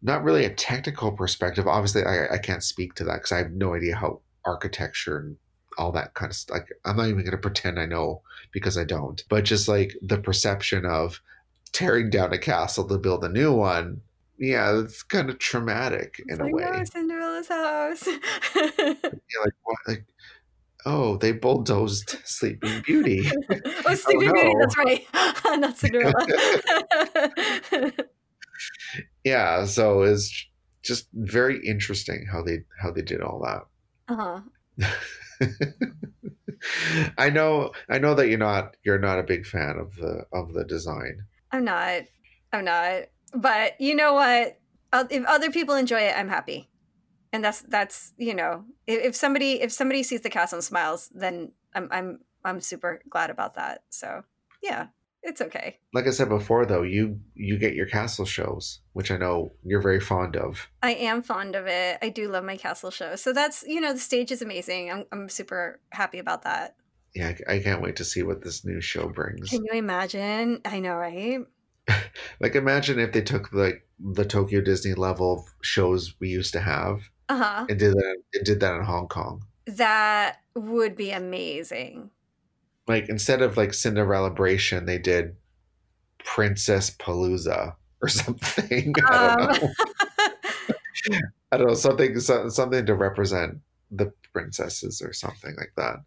not 0.02 0.24
really 0.24 0.46
a 0.46 0.54
technical 0.54 1.12
perspective 1.12 1.68
obviously 1.68 2.04
i, 2.04 2.34
I 2.34 2.38
can't 2.38 2.64
speak 2.64 2.94
to 2.96 3.04
that 3.06 3.16
because 3.16 3.32
i 3.32 3.38
have 3.38 3.52
no 3.52 3.74
idea 3.76 3.96
how 3.96 4.22
architecture 4.46 5.18
and 5.20 5.38
all 5.78 5.92
that 5.94 6.14
kind 6.16 6.32
of 6.32 6.36
stuff 6.36 6.58
like 6.58 6.68
i'm 6.86 6.98
not 6.98 7.06
even 7.08 7.20
going 7.20 7.32
to 7.32 7.38
pretend 7.38 7.80
i 7.80 7.86
know 7.86 8.22
because 8.52 8.78
i 8.78 8.84
don't 8.84 9.24
but 9.30 9.44
just 9.46 9.68
like 9.68 9.96
the 10.02 10.18
perception 10.18 10.86
of 10.86 11.22
tearing 11.72 12.10
down 12.10 12.34
a 12.34 12.38
castle 12.38 12.88
to 12.88 12.98
build 12.98 13.24
a 13.24 13.30
new 13.30 13.54
one 13.54 14.02
yeah 14.40 14.80
it's 14.80 15.04
kind 15.04 15.30
of 15.30 15.38
traumatic 15.40 16.20
in 16.28 16.34
It's 16.36 16.40
a 16.42 16.46
way 16.46 16.64
no, 16.64 16.84
Cinderella's 16.84 17.48
house. 17.48 18.08
yeah, 18.56 18.94
like 19.44 19.54
what 19.64 19.78
like 19.88 20.06
oh 20.86 21.18
they 21.18 21.32
bulldozed 21.32 22.18
sleeping 22.24 22.82
beauty 22.82 23.30
oh, 23.86 23.94
Sleeping 23.96 24.32
Beauty. 24.32 24.54
no. 24.54 24.60
That's 24.60 24.78
right, 24.78 25.06
not 25.60 25.78
Cinderella. 25.78 26.14
yeah 29.24 29.66
so 29.66 30.02
it's 30.02 30.48
just 30.84 31.08
very 31.14 31.66
interesting 31.66 32.26
how 32.32 32.42
they 32.42 32.60
how 32.80 32.92
they 32.92 33.02
did 33.02 33.22
all 33.22 33.42
that 33.44 33.64
uh-huh. 34.14 34.42
I 37.18 37.30
know 37.30 37.72
I 37.90 38.00
know 38.00 38.14
that 38.16 38.28
you're 38.28 38.38
not 38.38 38.76
you're 38.84 39.00
not 39.00 39.20
a 39.20 39.24
big 39.24 39.46
fan 39.46 39.78
of 39.78 39.96
the 39.96 40.26
of 40.34 40.54
the 40.54 40.64
design. 40.64 41.26
I'm 41.52 41.66
not. 41.66 42.04
I'm 42.54 42.66
not. 42.66 43.04
But 43.34 43.80
you 43.80 43.96
know 43.96 44.14
what? 44.14 44.60
If 45.10 45.26
other 45.26 45.52
people 45.52 45.76
enjoy 45.76 46.02
it, 46.02 46.14
I'm 46.18 46.30
happy. 46.30 46.70
And 47.34 47.44
that's 47.44 47.62
that's 47.62 48.14
you 48.18 48.34
know, 48.34 48.66
if, 48.88 49.04
if 49.04 49.16
somebody 49.16 49.62
if 49.62 49.72
somebody 49.72 50.04
sees 50.04 50.22
the 50.22 50.30
castle 50.30 50.58
and 50.58 50.64
smiles, 50.64 51.10
then 51.14 51.52
I'm 51.74 51.88
I'm 51.92 52.20
I'm 52.44 52.62
super 52.62 53.02
glad 53.10 53.30
about 53.30 53.56
that. 53.56 53.84
So 53.90 54.24
yeah, 54.62 54.88
it's 55.24 55.42
okay. 55.42 55.80
Like 55.94 56.08
I 56.08 56.12
said 56.12 56.30
before 56.30 56.66
though, 56.66 56.82
you 56.82 57.20
you 57.36 57.58
get 57.58 57.76
your 57.76 57.86
castle 57.86 58.26
shows, 58.26 58.80
which 58.94 59.12
I 59.12 59.18
know 59.18 59.54
you're 59.64 59.82
very 59.82 60.00
fond 60.00 60.36
of. 60.36 60.70
I 60.82 60.94
am 60.94 61.22
fond 61.22 61.56
of 61.56 61.68
it. 61.68 62.00
I 62.02 62.10
do 62.10 62.28
love 62.28 62.44
my 62.44 62.58
castle 62.58 62.92
show. 62.92 63.16
So 63.16 63.32
that's 63.32 63.64
you 63.68 63.82
know, 63.82 63.94
the 63.94 64.00
stage 64.00 64.32
is 64.32 64.42
amazing. 64.42 64.92
I'm 64.92 65.06
I'm 65.12 65.30
super 65.30 65.80
happy 65.92 66.20
about 66.20 66.44
that. 66.44 66.76
Yeah, 67.14 67.34
I, 67.48 67.56
I 67.56 67.60
can't 67.60 67.82
wait 67.82 67.98
to 67.98 68.06
see 68.06 68.24
what 68.24 68.42
this 68.42 68.66
new 68.66 68.82
show 68.82 69.10
brings. 69.10 69.50
Can 69.50 69.66
you 69.66 69.74
imagine? 69.74 70.62
I 70.66 70.80
know, 70.80 70.96
right? 70.96 71.40
Like 72.40 72.56
imagine 72.56 73.00
if 73.00 73.12
they 73.12 73.22
took 73.22 73.52
like 73.54 73.86
the 74.00 74.26
Tokyo 74.26 74.62
Disney 74.62 74.94
level 74.94 75.34
of 75.34 75.46
shows 75.62 76.16
we 76.20 76.30
used 76.30 76.54
to 76.54 76.62
have 76.62 77.10
Uh 77.32 77.38
huh. 77.38 77.66
and 77.70 77.80
did 77.80 77.94
that 77.94 78.18
and 78.34 78.46
did 78.46 78.60
that 78.60 78.76
in 78.76 78.84
Hong 78.84 79.08
Kong. 79.08 79.46
That 79.68 80.40
would 80.56 80.96
be 80.96 81.12
amazing. 81.12 82.12
Like 82.88 83.10
instead 83.10 83.42
of 83.42 83.58
like 83.58 83.70
Cinderellabration, 83.70 84.86
they 84.86 84.98
did 84.98 85.36
Princess 86.24 86.92
Palooza 86.92 87.76
or 88.02 88.08
something. 88.22 88.96
I 89.10 89.18
don't 89.18 89.40
Um, 89.40 89.60
know. 89.62 89.74
I 91.52 91.58
don't 91.58 91.68
know 91.68 91.74
something 91.74 92.20
so- 92.20 92.50
something 92.50 92.86
to 92.86 92.96
represent 92.96 93.60
the 93.92 94.14
princesses 94.34 95.02
or 95.02 95.14
something 95.14 95.56
like 95.58 95.74
that, 95.78 95.98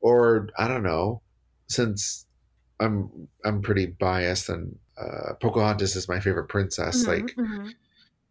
or 0.00 0.48
I 0.58 0.68
don't 0.68 0.82
know. 0.82 1.22
Since 1.68 2.26
I'm 2.80 3.28
I'm 3.44 3.62
pretty 3.62 3.86
biased 3.86 4.48
and 4.48 4.78
uh, 4.98 5.34
Pocahontas 5.40 5.96
is 5.96 6.08
my 6.08 6.20
favorite 6.20 6.48
princess, 6.48 7.04
mhm, 7.04 7.08
like 7.08 7.38
mhm. 7.38 7.74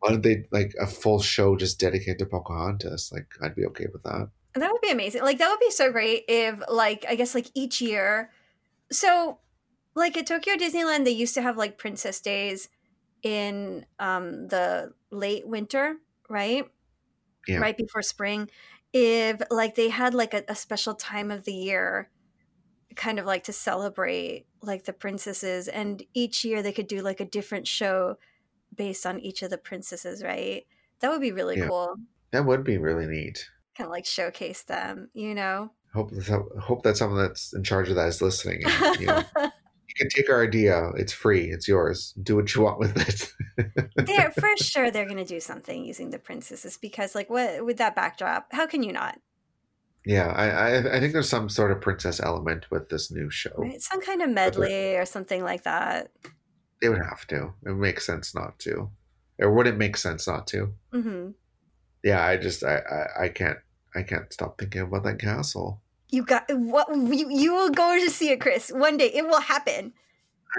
Why 0.03 0.09
don't 0.09 0.21
they 0.21 0.43
like 0.51 0.75
a 0.81 0.85
full 0.85 1.21
show 1.21 1.55
just 1.55 1.79
dedicated 1.79 2.19
to 2.19 2.25
Pocahontas? 2.25 3.09
Like 3.13 3.27
I'd 3.41 3.55
be 3.55 3.65
okay 3.67 3.85
with 3.93 4.03
that. 4.03 4.29
That 4.53 4.69
would 4.69 4.81
be 4.81 4.91
amazing. 4.91 5.21
Like 5.21 5.37
that 5.37 5.49
would 5.49 5.61
be 5.61 5.71
so 5.71 5.93
great 5.93 6.25
if 6.27 6.59
like 6.67 7.05
I 7.07 7.15
guess 7.15 7.33
like 7.33 7.49
each 7.53 7.79
year. 7.79 8.29
So 8.91 9.39
like 9.95 10.17
at 10.17 10.27
Tokyo 10.27 10.55
Disneyland 10.55 11.05
they 11.05 11.11
used 11.11 11.35
to 11.35 11.41
have 11.41 11.55
like 11.55 11.77
princess 11.77 12.19
days 12.19 12.67
in 13.21 13.85
um 13.97 14.49
the 14.49 14.91
late 15.09 15.47
winter, 15.47 15.95
right? 16.27 16.65
Yeah. 17.47 17.59
Right 17.59 17.77
before 17.77 18.01
spring. 18.01 18.49
If 18.91 19.41
like 19.49 19.75
they 19.75 19.87
had 19.87 20.13
like 20.13 20.33
a, 20.33 20.43
a 20.49 20.55
special 20.55 20.95
time 20.95 21.31
of 21.31 21.45
the 21.45 21.53
year 21.53 22.09
kind 22.97 23.19
of 23.19 23.25
like 23.25 23.45
to 23.45 23.53
celebrate 23.53 24.47
like 24.61 24.83
the 24.83 24.93
princesses 24.93 25.69
and 25.69 26.03
each 26.13 26.43
year 26.43 26.61
they 26.61 26.73
could 26.73 26.87
do 26.87 27.01
like 27.01 27.21
a 27.21 27.25
different 27.25 27.67
show 27.67 28.17
based 28.75 29.05
on 29.05 29.19
each 29.19 29.41
of 29.43 29.49
the 29.49 29.57
princesses, 29.57 30.23
right? 30.23 30.65
That 30.99 31.09
would 31.11 31.21
be 31.21 31.31
really 31.31 31.57
Yeah. 31.57 31.67
cool. 31.67 31.95
That 32.31 32.45
would 32.45 32.63
be 32.63 32.77
really 32.77 33.05
neat. 33.07 33.47
Kind 33.77 33.87
of 33.87 33.91
like 33.91 34.05
showcase 34.05 34.63
them, 34.63 35.09
you 35.13 35.33
know? 35.35 35.71
Hope 35.93 36.11
hope 36.59 36.83
that 36.83 36.97
someone 36.97 37.21
that's 37.21 37.53
in 37.53 37.63
charge 37.63 37.89
of 37.89 37.95
that 37.95 38.07
is 38.07 38.21
listening. 38.21 38.63
And, 38.65 38.99
you, 38.99 39.05
know, 39.07 39.23
you 39.37 39.95
can 39.97 40.09
take 40.09 40.29
our 40.29 40.41
idea. 40.43 40.89
It's 40.95 41.13
free. 41.13 41.51
It's 41.51 41.67
yours. 41.67 42.13
Do 42.23 42.35
what 42.35 42.53
you 42.55 42.61
want 42.63 42.79
with 42.79 42.97
it. 42.97 43.31
they're 43.95 44.31
for 44.39 44.57
sure 44.57 44.89
they're 44.89 45.07
gonna 45.07 45.25
do 45.25 45.39
something 45.39 45.85
using 45.85 46.09
the 46.09 46.17
princesses 46.19 46.77
because 46.77 47.13
like 47.13 47.29
what 47.29 47.63
with 47.65 47.77
that 47.77 47.95
backdrop 47.95 48.47
how 48.51 48.65
can 48.65 48.81
you 48.83 48.91
not 48.91 49.19
yeah, 50.05 50.27
I, 50.35 50.49
I 50.49 50.95
I 50.95 50.99
think 50.99 51.13
there's 51.13 51.29
some 51.29 51.47
sort 51.47 51.71
of 51.71 51.79
princess 51.79 52.19
element 52.19 52.69
with 52.69 52.89
this 52.89 53.09
new 53.09 53.29
show. 53.29 53.53
right 53.57 53.81
some 53.81 54.01
kind 54.01 54.21
of 54.21 54.29
medley 54.29 54.97
or 54.97 55.05
something 55.05 55.43
like 55.43 55.63
that 55.63 56.11
They 56.81 56.89
would 56.89 57.03
have 57.03 57.25
to. 57.27 57.53
It 57.65 57.75
makes 57.75 58.05
sense 58.05 58.35
not 58.35 58.59
to. 58.59 58.89
Or 59.39 59.51
would 59.53 59.67
it 59.67 59.77
make 59.77 59.97
sense 59.97 60.27
not 60.27 60.47
to? 60.47 60.73
hmm 60.91 61.29
Yeah, 62.03 62.23
I 62.25 62.37
just 62.37 62.63
I, 62.63 62.77
I, 62.77 63.23
I 63.25 63.29
can't 63.29 63.57
I 63.95 64.03
can't 64.03 64.31
stop 64.33 64.57
thinking 64.59 64.81
about 64.81 65.03
that 65.03 65.19
castle. 65.19 65.81
you 66.09 66.23
got 66.23 66.45
what 66.53 66.87
you, 66.95 67.29
you 67.29 67.53
will 67.55 67.69
go 67.71 67.97
to 67.99 68.09
see 68.09 68.29
it 68.29 68.39
chris 68.41 68.69
one 68.69 68.97
day 68.97 69.09
it 69.13 69.25
will 69.25 69.41
happen 69.41 69.93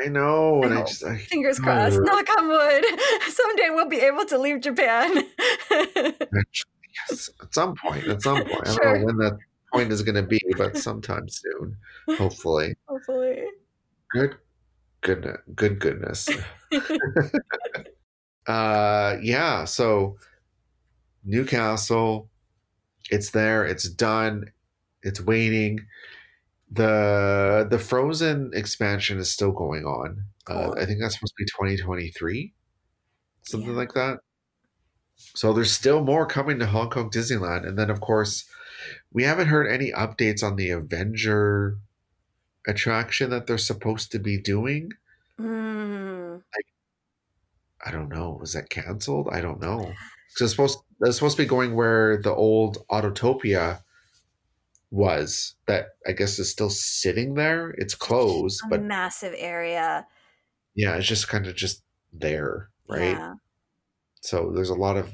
I 0.03 0.09
know, 0.09 0.63
I 0.63 0.67
and 0.67 0.75
I 0.75 0.77
hope. 0.79 0.89
just 0.89 1.05
I, 1.05 1.17
fingers 1.19 1.61
crossed 1.61 1.99
Ugh. 1.99 2.03
knock 2.03 2.29
on 2.39 2.49
wood 2.49 2.85
someday 3.29 3.69
we'll 3.71 3.89
be 3.89 4.01
able 4.01 4.25
to 4.27 4.39
leave 4.39 4.61
japan 4.61 5.23
yes, 5.71 7.31
at 7.43 7.53
some 7.55 7.75
point, 7.77 8.09
at 8.09 8.23
some 8.23 8.45
point. 8.45 8.69
I 8.69 8.75
don't 8.75 8.85
know 9.01 9.07
when 9.07 9.17
that 9.19 9.39
point 9.73 9.93
is 9.93 10.03
going 10.03 10.17
to 10.17 10.23
be, 10.23 10.41
but 10.57 10.77
sometime 10.77 11.29
soon, 11.29 11.77
hopefully. 12.09 12.75
hopefully 12.89 13.45
Good, 14.13 14.37
goodness, 15.05 15.39
good 15.55 15.81
goodness. 15.81 16.29
uh, 18.47 19.17
yeah. 19.23 19.65
So 19.65 20.17
Newcastle, 21.25 22.29
it's 23.11 23.31
there. 23.31 23.65
It's 23.65 23.89
done. 23.89 24.47
It's 25.03 25.21
waiting. 25.21 25.81
the 26.71 27.67
The 27.71 27.79
Frozen 27.79 28.53
expansion 28.55 29.19
is 29.19 29.31
still 29.31 29.53
going 29.53 29.85
on. 29.85 30.25
Uh, 30.49 30.73
I 30.79 30.87
think 30.87 31.01
that's 31.01 31.15
supposed 31.15 31.35
to 31.39 31.45
be 31.45 31.51
twenty 31.51 31.77
twenty 31.77 32.11
three, 32.11 32.53
something 33.43 33.71
Yeah. 33.71 33.77
like 33.77 33.95
that. 33.95 34.19
So 35.17 35.53
there's 35.53 35.73
still 35.73 36.05
more 36.05 36.27
coming 36.27 36.59
to 36.59 36.67
Hong 36.67 36.91
Kong 36.91 37.11
Disneyland, 37.11 37.67
and 37.67 37.79
then 37.79 37.91
of 37.91 38.01
course, 38.01 38.45
we 39.13 39.25
haven't 39.25 39.49
heard 39.49 39.69
any 39.69 39.93
updates 39.93 40.43
on 40.43 40.57
the 40.57 40.71
Avenger 40.71 41.79
attraction 42.67 43.31
that 43.31 43.47
they're 43.47 43.59
supposed 43.59 44.13
to 44.13 44.19
be 44.19 44.39
doing. 44.39 44.91
Mm. 45.41 46.43
I 47.85 47.91
don't 47.91 48.09
know. 48.09 48.39
Was 48.41 48.55
that 48.55 48.71
canceled? 48.71 49.29
I 49.31 49.41
don't 49.41 49.61
know. 49.61 49.93
So 50.31 50.45
it's 50.45 50.53
supposed 50.53 50.79
it's 51.01 51.17
supposed 51.17 51.37
to 51.37 51.43
be 51.43 51.49
going 51.49 51.75
where 51.75 52.21
the 52.23 52.35
old 52.35 52.79
Autotopia 52.91 53.81
was. 54.91 55.55
That 55.67 55.89
I 56.07 56.13
guess 56.13 56.39
is 56.39 56.51
still 56.51 56.71
sitting 56.71 57.35
there. 57.35 57.71
It's 57.79 57.95
closed, 57.95 58.61
A 58.65 58.69
but 58.69 58.83
massive 58.83 59.35
area. 59.37 60.07
yeah, 60.75 60.97
it's 60.97 61.07
just 61.07 61.29
kind 61.29 61.47
of 61.47 61.55
just 61.57 61.83
there, 62.13 62.71
right? 62.89 63.13
Yeah. 63.13 63.35
So 64.23 64.53
there's 64.55 64.71
a 64.71 64.75
lot 64.75 64.97
of 64.97 65.13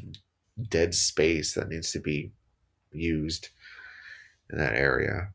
dead 0.68 0.94
space 0.94 1.54
that 1.54 1.68
needs 1.68 1.90
to 1.92 2.00
be 2.00 2.30
used 2.92 3.48
in 4.50 4.58
that 4.58 4.74
area. 4.74 5.30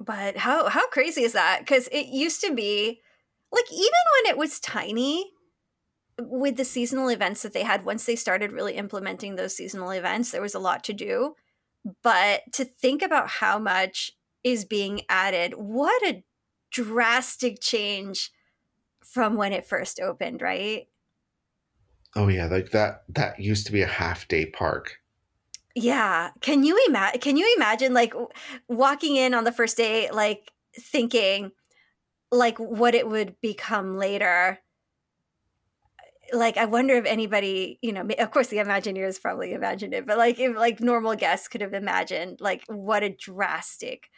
But 0.00 0.36
how 0.36 0.68
how 0.68 0.88
crazy 0.88 1.22
is 1.22 1.32
that? 1.32 1.60
Because 1.60 1.88
it 1.88 2.06
used 2.06 2.40
to 2.42 2.54
be 2.54 3.00
like 3.52 3.72
even 3.72 3.82
when 3.82 4.32
it 4.32 4.38
was 4.38 4.60
tiny, 4.60 5.32
with 6.20 6.56
the 6.56 6.64
seasonal 6.64 7.08
events 7.08 7.42
that 7.42 7.52
they 7.52 7.62
had, 7.62 7.84
once 7.84 8.04
they 8.04 8.16
started 8.16 8.52
really 8.52 8.74
implementing 8.74 9.36
those 9.36 9.54
seasonal 9.54 9.90
events, 9.90 10.30
there 10.30 10.42
was 10.42 10.54
a 10.54 10.58
lot 10.58 10.84
to 10.84 10.92
do. 10.92 11.34
But 12.02 12.42
to 12.54 12.64
think 12.64 13.02
about 13.02 13.28
how 13.28 13.58
much 13.58 14.12
is 14.44 14.64
being 14.64 15.02
added, 15.08 15.54
what 15.54 16.02
a 16.02 16.24
drastic 16.70 17.60
change 17.60 18.30
from 19.04 19.36
when 19.36 19.52
it 19.52 19.66
first 19.66 20.00
opened, 20.00 20.42
right? 20.42 20.88
Oh 22.14 22.28
yeah, 22.28 22.46
like 22.46 22.70
that 22.72 23.04
that 23.08 23.38
used 23.40 23.66
to 23.66 23.72
be 23.72 23.82
a 23.82 23.86
half 23.86 24.28
day 24.28 24.46
park. 24.46 25.00
Yeah. 25.74 26.30
Can 26.40 26.64
you 26.64 26.78
imagine? 26.88 27.20
Can 27.20 27.36
you 27.36 27.54
imagine 27.56 27.94
like 27.94 28.14
walking 28.68 29.16
in 29.16 29.34
on 29.34 29.44
the 29.44 29.52
first 29.52 29.76
day, 29.76 30.10
like 30.10 30.52
thinking 30.78 31.52
like 32.30 32.58
what 32.58 32.94
it 32.94 33.08
would 33.08 33.40
become 33.40 33.96
later? 33.96 34.58
Like, 36.32 36.58
I 36.58 36.66
wonder 36.66 36.94
if 36.94 37.06
anybody, 37.06 37.78
you 37.80 37.92
know, 37.92 38.06
of 38.18 38.30
course 38.30 38.48
the 38.48 38.58
Imagineers 38.58 39.20
probably 39.20 39.52
imagined 39.54 39.94
it, 39.94 40.06
but 40.06 40.18
like 40.18 40.38
if 40.38 40.56
like 40.56 40.80
normal 40.80 41.14
guests 41.14 41.48
could 41.48 41.62
have 41.62 41.72
imagined 41.72 42.40
like 42.40 42.64
what 42.66 43.02
a 43.02 43.08
drastic 43.08 44.10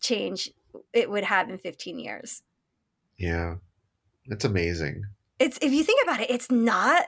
change 0.00 0.50
it 0.92 1.10
would 1.10 1.24
have 1.24 1.48
in 1.48 1.56
15 1.56 1.98
years. 1.98 2.42
Yeah. 3.18 3.56
It's 4.26 4.44
amazing. 4.44 5.04
It's 5.38 5.58
if 5.62 5.72
you 5.72 5.84
think 5.84 6.02
about 6.02 6.20
it, 6.20 6.30
it's 6.30 6.50
not 6.50 7.06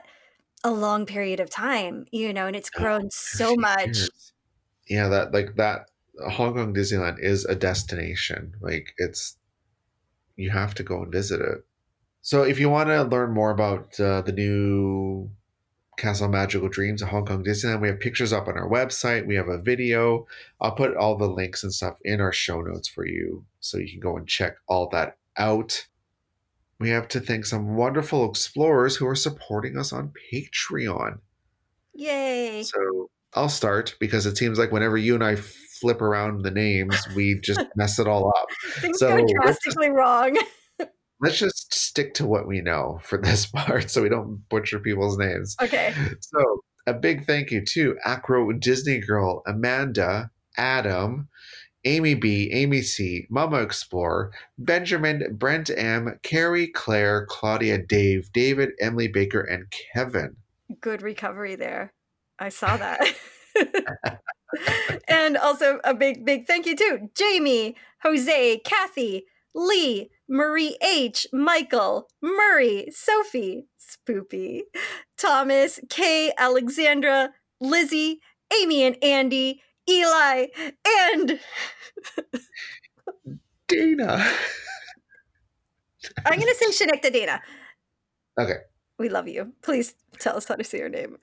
a 0.63 0.71
long 0.71 1.05
period 1.05 1.39
of 1.39 1.49
time, 1.49 2.05
you 2.11 2.33
know, 2.33 2.47
and 2.47 2.55
it's 2.55 2.69
No, 2.75 2.81
grown 2.81 3.09
so 3.11 3.55
15 3.55 3.61
much. 3.61 3.87
years. 3.95 4.33
Yeah, 4.87 5.09
that 5.09 5.33
like 5.33 5.55
that 5.57 5.91
Hong 6.31 6.55
Kong 6.55 6.73
Disneyland 6.73 7.19
is 7.21 7.45
a 7.45 7.55
destination. 7.55 8.55
Like 8.61 8.93
it's 8.97 9.37
you 10.35 10.49
have 10.51 10.73
to 10.75 10.83
go 10.83 11.03
and 11.03 11.11
visit 11.11 11.41
it. 11.41 11.65
So 12.21 12.43
if 12.43 12.59
you 12.59 12.69
want 12.69 12.89
to 12.89 13.03
learn 13.03 13.31
more 13.33 13.51
about 13.51 13.99
uh, 13.99 14.21
the 14.23 14.33
new 14.33 15.31
Castle 15.97 16.29
Magical 16.29 16.69
Dreams 16.69 17.03
at 17.03 17.09
Hong 17.09 17.25
Kong 17.25 17.43
Disneyland, 17.43 17.81
we 17.81 17.89
have 17.89 17.99
pictures 18.01 18.33
up 18.33 18.47
on 18.47 18.57
our 18.57 18.69
website. 18.69 19.27
We 19.27 19.35
have 19.35 19.49
a 19.49 19.59
video. 19.59 20.27
I'll 20.61 20.73
put 20.75 20.97
all 20.97 21.17
the 21.17 21.29
links 21.29 21.63
and 21.63 21.73
stuff 21.73 21.99
in 22.03 22.21
our 22.21 22.33
show 22.33 22.61
notes 22.61 22.87
for 22.89 23.05
you 23.07 23.45
so 23.61 23.79
you 23.79 23.91
can 23.91 24.01
go 24.01 24.17
and 24.17 24.27
check 24.27 24.57
all 24.67 24.89
that 24.91 25.17
out. 25.37 25.88
We 26.79 26.89
have 26.89 27.07
to 27.09 27.19
thank 27.19 27.45
some 27.45 27.75
wonderful 27.75 28.29
explorers 28.29 28.95
who 28.95 29.05
are 29.07 29.15
supporting 29.15 29.77
us 29.77 29.91
on 29.91 30.13
Patreon. 30.33 31.19
Yay. 31.93 32.63
So 32.63 33.09
I'll 33.33 33.49
start 33.49 33.95
because 33.99 34.25
it 34.25 34.37
seems 34.37 34.57
like 34.57 34.71
whenever 34.71 34.97
you 34.97 35.13
and 35.15 35.23
I 35.23 35.35
flip 35.35 36.01
around 36.01 36.43
the 36.43 36.51
names, 36.51 36.95
we 37.15 37.39
just 37.41 37.61
mess 37.75 37.99
it 37.99 38.07
all 38.07 38.29
up. 38.29 38.47
Things 38.81 38.99
So, 38.99 39.09
go 39.09 39.15
let's 39.15 39.31
just- 39.31 39.41
drastically 39.43 39.89
wrong. 39.89 40.37
Let's 41.21 41.37
just 41.37 41.73
stick 41.73 42.13
to 42.13 42.25
what 42.25 42.47
we 42.47 42.61
know 42.61 43.01
for 43.03 43.17
this 43.17 43.45
part 43.53 43.91
so 43.91 44.01
we 44.01 44.07
don't 44.07 44.47
butcher 44.47 44.79
people's 44.79 45.17
names. 45.17 45.53
Okay. 45.61 45.93
So 46.21 46.61
a 46.87 46.93
big 46.93 47.25
thank 47.27 47.51
you 47.51 47.61
to 47.73 47.97
Acro 48.05 48.53
Disney 48.53 48.99
Girl, 48.99 49.43
Amanda, 49.45 50.31
Adam, 50.55 51.27
Amy 51.85 52.13
B, 52.13 52.51
Amy 52.51 52.81
C, 52.81 53.25
Mama 53.29 53.61
Explorer, 53.61 54.31
Benjamin, 54.57 55.35
Brent 55.37 55.69
M, 55.75 56.19
Carrie, 56.23 56.67
Claire, 56.67 57.25
Claudia, 57.27 57.77
Dave, 57.77 58.31
David, 58.33 58.71
Emily 58.79 59.07
Baker, 59.07 59.41
and 59.41 59.65
Kevin. 59.93 60.35
Good 60.81 61.01
recovery 61.01 61.55
there. 61.55 61.93
I 62.37 62.49
saw 62.49 62.77
that. 62.77 63.01
and 65.07 65.37
also 65.37 65.79
a 65.83 65.93
big, 65.93 66.25
big 66.25 66.47
thank 66.47 66.65
you 66.65 66.75
to 66.75 67.09
Jamie, 67.15 67.75
Jose, 68.03 68.59
Kathy, 68.59 69.25
Lee, 69.53 70.09
Marie 70.27 70.77
H, 70.81 71.27
Michael, 71.33 72.07
Murray, 72.21 72.87
Sophie, 72.91 73.65
Spoopy, 73.79 74.61
Thomas, 75.17 75.79
Kay, 75.89 76.31
Alexandra, 76.37 77.31
Lizzie, 77.59 78.21
Amy 78.61 78.83
and 78.83 78.97
Andy, 79.03 79.61
Eli, 79.89 80.45
and 81.07 81.39
Dana. 83.67 84.25
I'm 86.25 86.39
going 86.39 86.47
to 86.47 86.55
say 86.55 86.85
Shanekta 86.85 87.11
Dana. 87.11 87.41
Okay. 88.39 88.57
We 88.97 89.09
love 89.09 89.27
you. 89.27 89.53
Please 89.61 89.95
tell 90.19 90.37
us 90.37 90.47
how 90.47 90.55
to 90.55 90.63
say 90.63 90.77
your 90.77 90.89
name. 90.89 91.17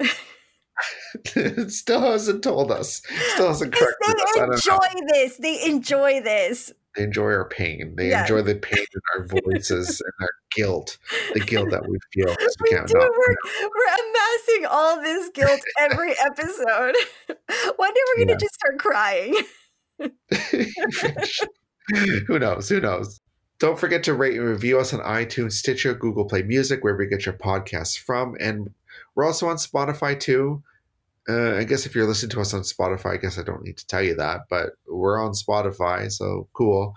Still 1.69 2.01
hasn't 2.01 2.43
told 2.43 2.71
us. 2.71 3.03
Still 3.35 3.49
hasn't 3.49 3.73
corrected 3.73 4.21
us. 4.21 4.35
They 4.35 4.43
enjoy 4.43 5.07
this. 5.09 5.37
They 5.37 5.65
enjoy 5.65 6.21
this. 6.21 6.73
They 6.97 7.05
enjoy 7.05 7.33
our 7.33 7.49
pain. 7.49 7.95
They 7.97 8.13
enjoy 8.19 8.43
the 8.43 8.55
pain 8.55 8.79
in 8.79 9.01
our 9.15 9.27
voices 9.27 10.01
and 10.01 10.13
our 10.21 10.31
guilt, 10.55 10.99
the 11.35 11.41
guilt 11.41 11.71
that 11.71 11.87
we 11.89 11.99
feel 12.13 12.29
We 12.63 12.71
do, 12.71 12.85
we're, 12.95 13.37
we're 13.63 13.95
amassing 14.11 14.67
all 14.69 15.01
this 15.03 15.29
guilt 15.31 15.61
every 15.79 16.13
episode. 16.19 16.95
One 17.77 17.93
day 17.95 18.01
we're 18.17 18.25
going 18.25 18.29
to 18.29 18.33
Yeah. 18.33 18.37
just 18.39 18.55
start 18.55 18.79
crying. 18.79 19.35
Who 22.27 22.39
knows? 22.39 22.69
Who 22.69 22.81
knows? 22.81 23.21
Don't 23.59 23.79
forget 23.79 24.03
to 24.05 24.15
rate 24.15 24.37
and 24.39 24.47
review 24.47 24.79
us 24.79 24.93
on 24.93 25.01
iTunes, 25.01 25.53
Stitcher, 25.53 25.95
Google 25.95 26.27
Play 26.27 26.43
Music, 26.43 26.83
wherever 26.83 27.03
you 27.03 27.09
get 27.09 27.25
your 27.25 27.35
podcasts 27.35 27.99
from. 27.99 28.37
And 28.41 28.71
we're 29.15 29.25
also 29.25 29.49
on 29.49 29.57
Spotify 29.57 30.19
too. 30.19 30.63
Uh, 31.29 31.57
I 31.57 31.65
guess 31.65 31.87
if 31.87 31.95
you're 31.95 32.07
listening 32.07 32.31
to 32.31 32.41
us 32.41 32.55
on 32.55 32.61
Spotify, 32.63 33.15
I 33.15 33.17
guess 33.17 33.39
I 33.39 33.43
don't 33.43 33.65
need 33.65 33.77
to 33.79 33.87
tell 33.87 34.03
you 34.03 34.15
that, 34.15 34.43
but 34.49 34.71
we're 34.89 35.21
on 35.21 35.33
Spotify, 35.33 36.11
so 36.11 36.49
cool. 36.53 36.95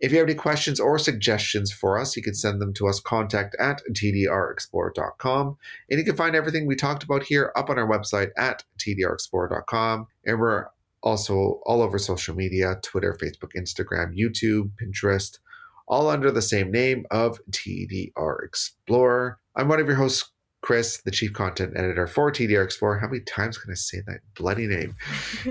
If 0.00 0.12
you 0.12 0.18
have 0.18 0.26
any 0.26 0.34
questions 0.34 0.80
or 0.80 0.98
suggestions 0.98 1.72
for 1.72 1.98
us, 1.98 2.14
you 2.14 2.22
can 2.22 2.34
send 2.34 2.60
them 2.60 2.74
to 2.74 2.88
us 2.88 3.00
contact 3.00 3.56
at 3.58 3.80
tdrexplorer.com. 3.90 5.56
And 5.88 5.98
you 5.98 6.04
can 6.04 6.16
find 6.16 6.36
everything 6.36 6.66
we 6.66 6.76
talked 6.76 7.04
about 7.04 7.22
here 7.22 7.52
up 7.56 7.70
on 7.70 7.78
our 7.78 7.88
website 7.88 8.30
at 8.36 8.64
tdrexplorer.com. 8.78 10.08
And 10.26 10.38
we're 10.38 10.66
also 11.02 11.60
all 11.64 11.80
over 11.80 11.98
social 11.98 12.34
media 12.34 12.78
Twitter, 12.82 13.16
Facebook, 13.18 13.52
Instagram, 13.56 14.14
YouTube, 14.14 14.72
Pinterest, 14.82 15.38
all 15.86 16.08
under 16.10 16.30
the 16.30 16.42
same 16.42 16.70
name 16.70 17.06
of 17.10 17.38
TDR 17.50 18.44
Explorer. 18.44 19.38
I'm 19.56 19.68
one 19.68 19.80
of 19.80 19.86
your 19.86 19.96
hosts, 19.96 20.30
Chris, 20.64 21.02
the 21.02 21.10
chief 21.10 21.34
content 21.34 21.74
editor 21.76 22.06
for 22.06 22.32
TDR 22.32 22.64
Explorer. 22.64 22.98
How 22.98 23.06
many 23.06 23.20
times 23.20 23.58
can 23.58 23.70
I 23.70 23.74
say 23.74 24.00
that 24.06 24.20
bloody 24.34 24.66
name? 24.66 24.96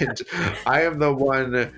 and 0.00 0.20
I 0.66 0.82
am 0.82 0.98
the 0.98 1.10
one 1.10 1.72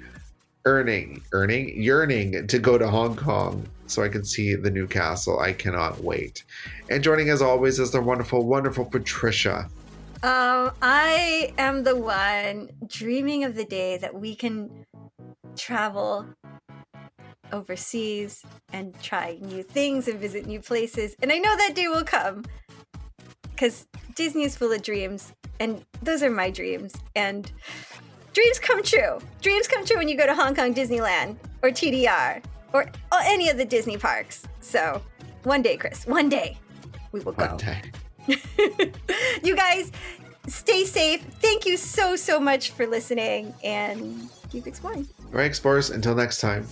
earning, 0.65 1.23
earning, 1.31 1.81
yearning 1.81 2.49
to 2.49 2.59
go 2.59 2.79
to 2.79 2.91
Hong 2.91 3.15
Kong 3.15 3.65
so 3.87 4.03
I 4.03 4.09
can 4.09 4.25
see 4.25 4.57
the 4.57 4.73
new 4.73 4.89
castle. 4.89 5.39
I 5.39 5.53
cannot 5.53 6.03
wait. 6.03 6.43
And 6.91 7.01
joining 7.01 7.29
as 7.29 7.41
always 7.41 7.79
is 7.79 7.93
the 7.93 8.01
wonderful, 8.01 8.45
wonderful 8.45 8.87
Patricia. 8.87 9.71
Um, 10.25 10.73
I 10.83 11.55
am 11.59 11.85
the 11.85 11.95
one 11.95 12.71
dreaming 12.89 13.45
of 13.45 13.55
the 13.55 13.65
day 13.65 13.99
that 13.99 14.17
we 14.17 14.35
can 14.35 14.85
travel 15.57 16.27
overseas 17.53 18.43
and 18.73 19.01
try 19.01 19.39
new 19.41 19.63
things 19.63 20.09
and 20.09 20.19
visit 20.19 20.47
new 20.47 20.61
places. 20.61 21.15
And 21.23 21.31
I 21.31 21.39
know 21.39 21.57
that 21.57 21.75
day 21.75 21.87
will 21.87 22.05
come 22.05 22.45
because 23.61 23.87
Disney 24.15 24.45
is 24.45 24.57
full 24.57 24.73
of 24.73 24.81
dreams, 24.83 25.35
and 25.61 25.85
those 26.03 26.23
are 26.23 26.31
my 26.31 26.51
dreams. 26.51 26.95
And 27.15 27.53
dreams 28.33 28.59
come 28.59 28.83
true. 28.83 29.19
Dreams 29.43 29.69
come 29.69 29.85
true 29.85 29.99
when 29.99 30.09
you 30.09 30.17
go 30.17 30.25
to 30.25 30.35
Hong 30.35 30.55
Kong 30.55 30.73
Disneyland 30.73 31.37
or 31.63 31.69
TDR 31.69 32.43
or 32.73 32.91
any 33.23 33.51
of 33.51 33.59
the 33.59 33.65
Disney 33.67 33.99
parks. 33.99 34.45
So 34.61 35.03
one 35.43 35.61
day, 35.61 35.77
Chris, 35.77 36.07
one 36.07 36.31
day 36.31 36.57
we 37.13 37.21
will 37.21 37.33
go 37.33 37.49
One 37.49 37.57
day. 37.59 37.83
you 39.43 39.55
guys 39.55 39.93
stay 40.47 40.87
safe. 40.87 41.23
Thank 41.43 41.67
you 41.67 41.77
so, 41.77 42.17
so 42.17 42.41
much 42.41 42.71
for 42.71 42.87
listening 42.87 43.53
and 43.63 44.31
keep 44.51 44.67
exploring. 44.67 45.07
All 45.27 45.33
right, 45.33 45.45
Explorers, 45.45 45.91
until 45.91 46.15
next 46.15 46.41
time, 46.41 46.67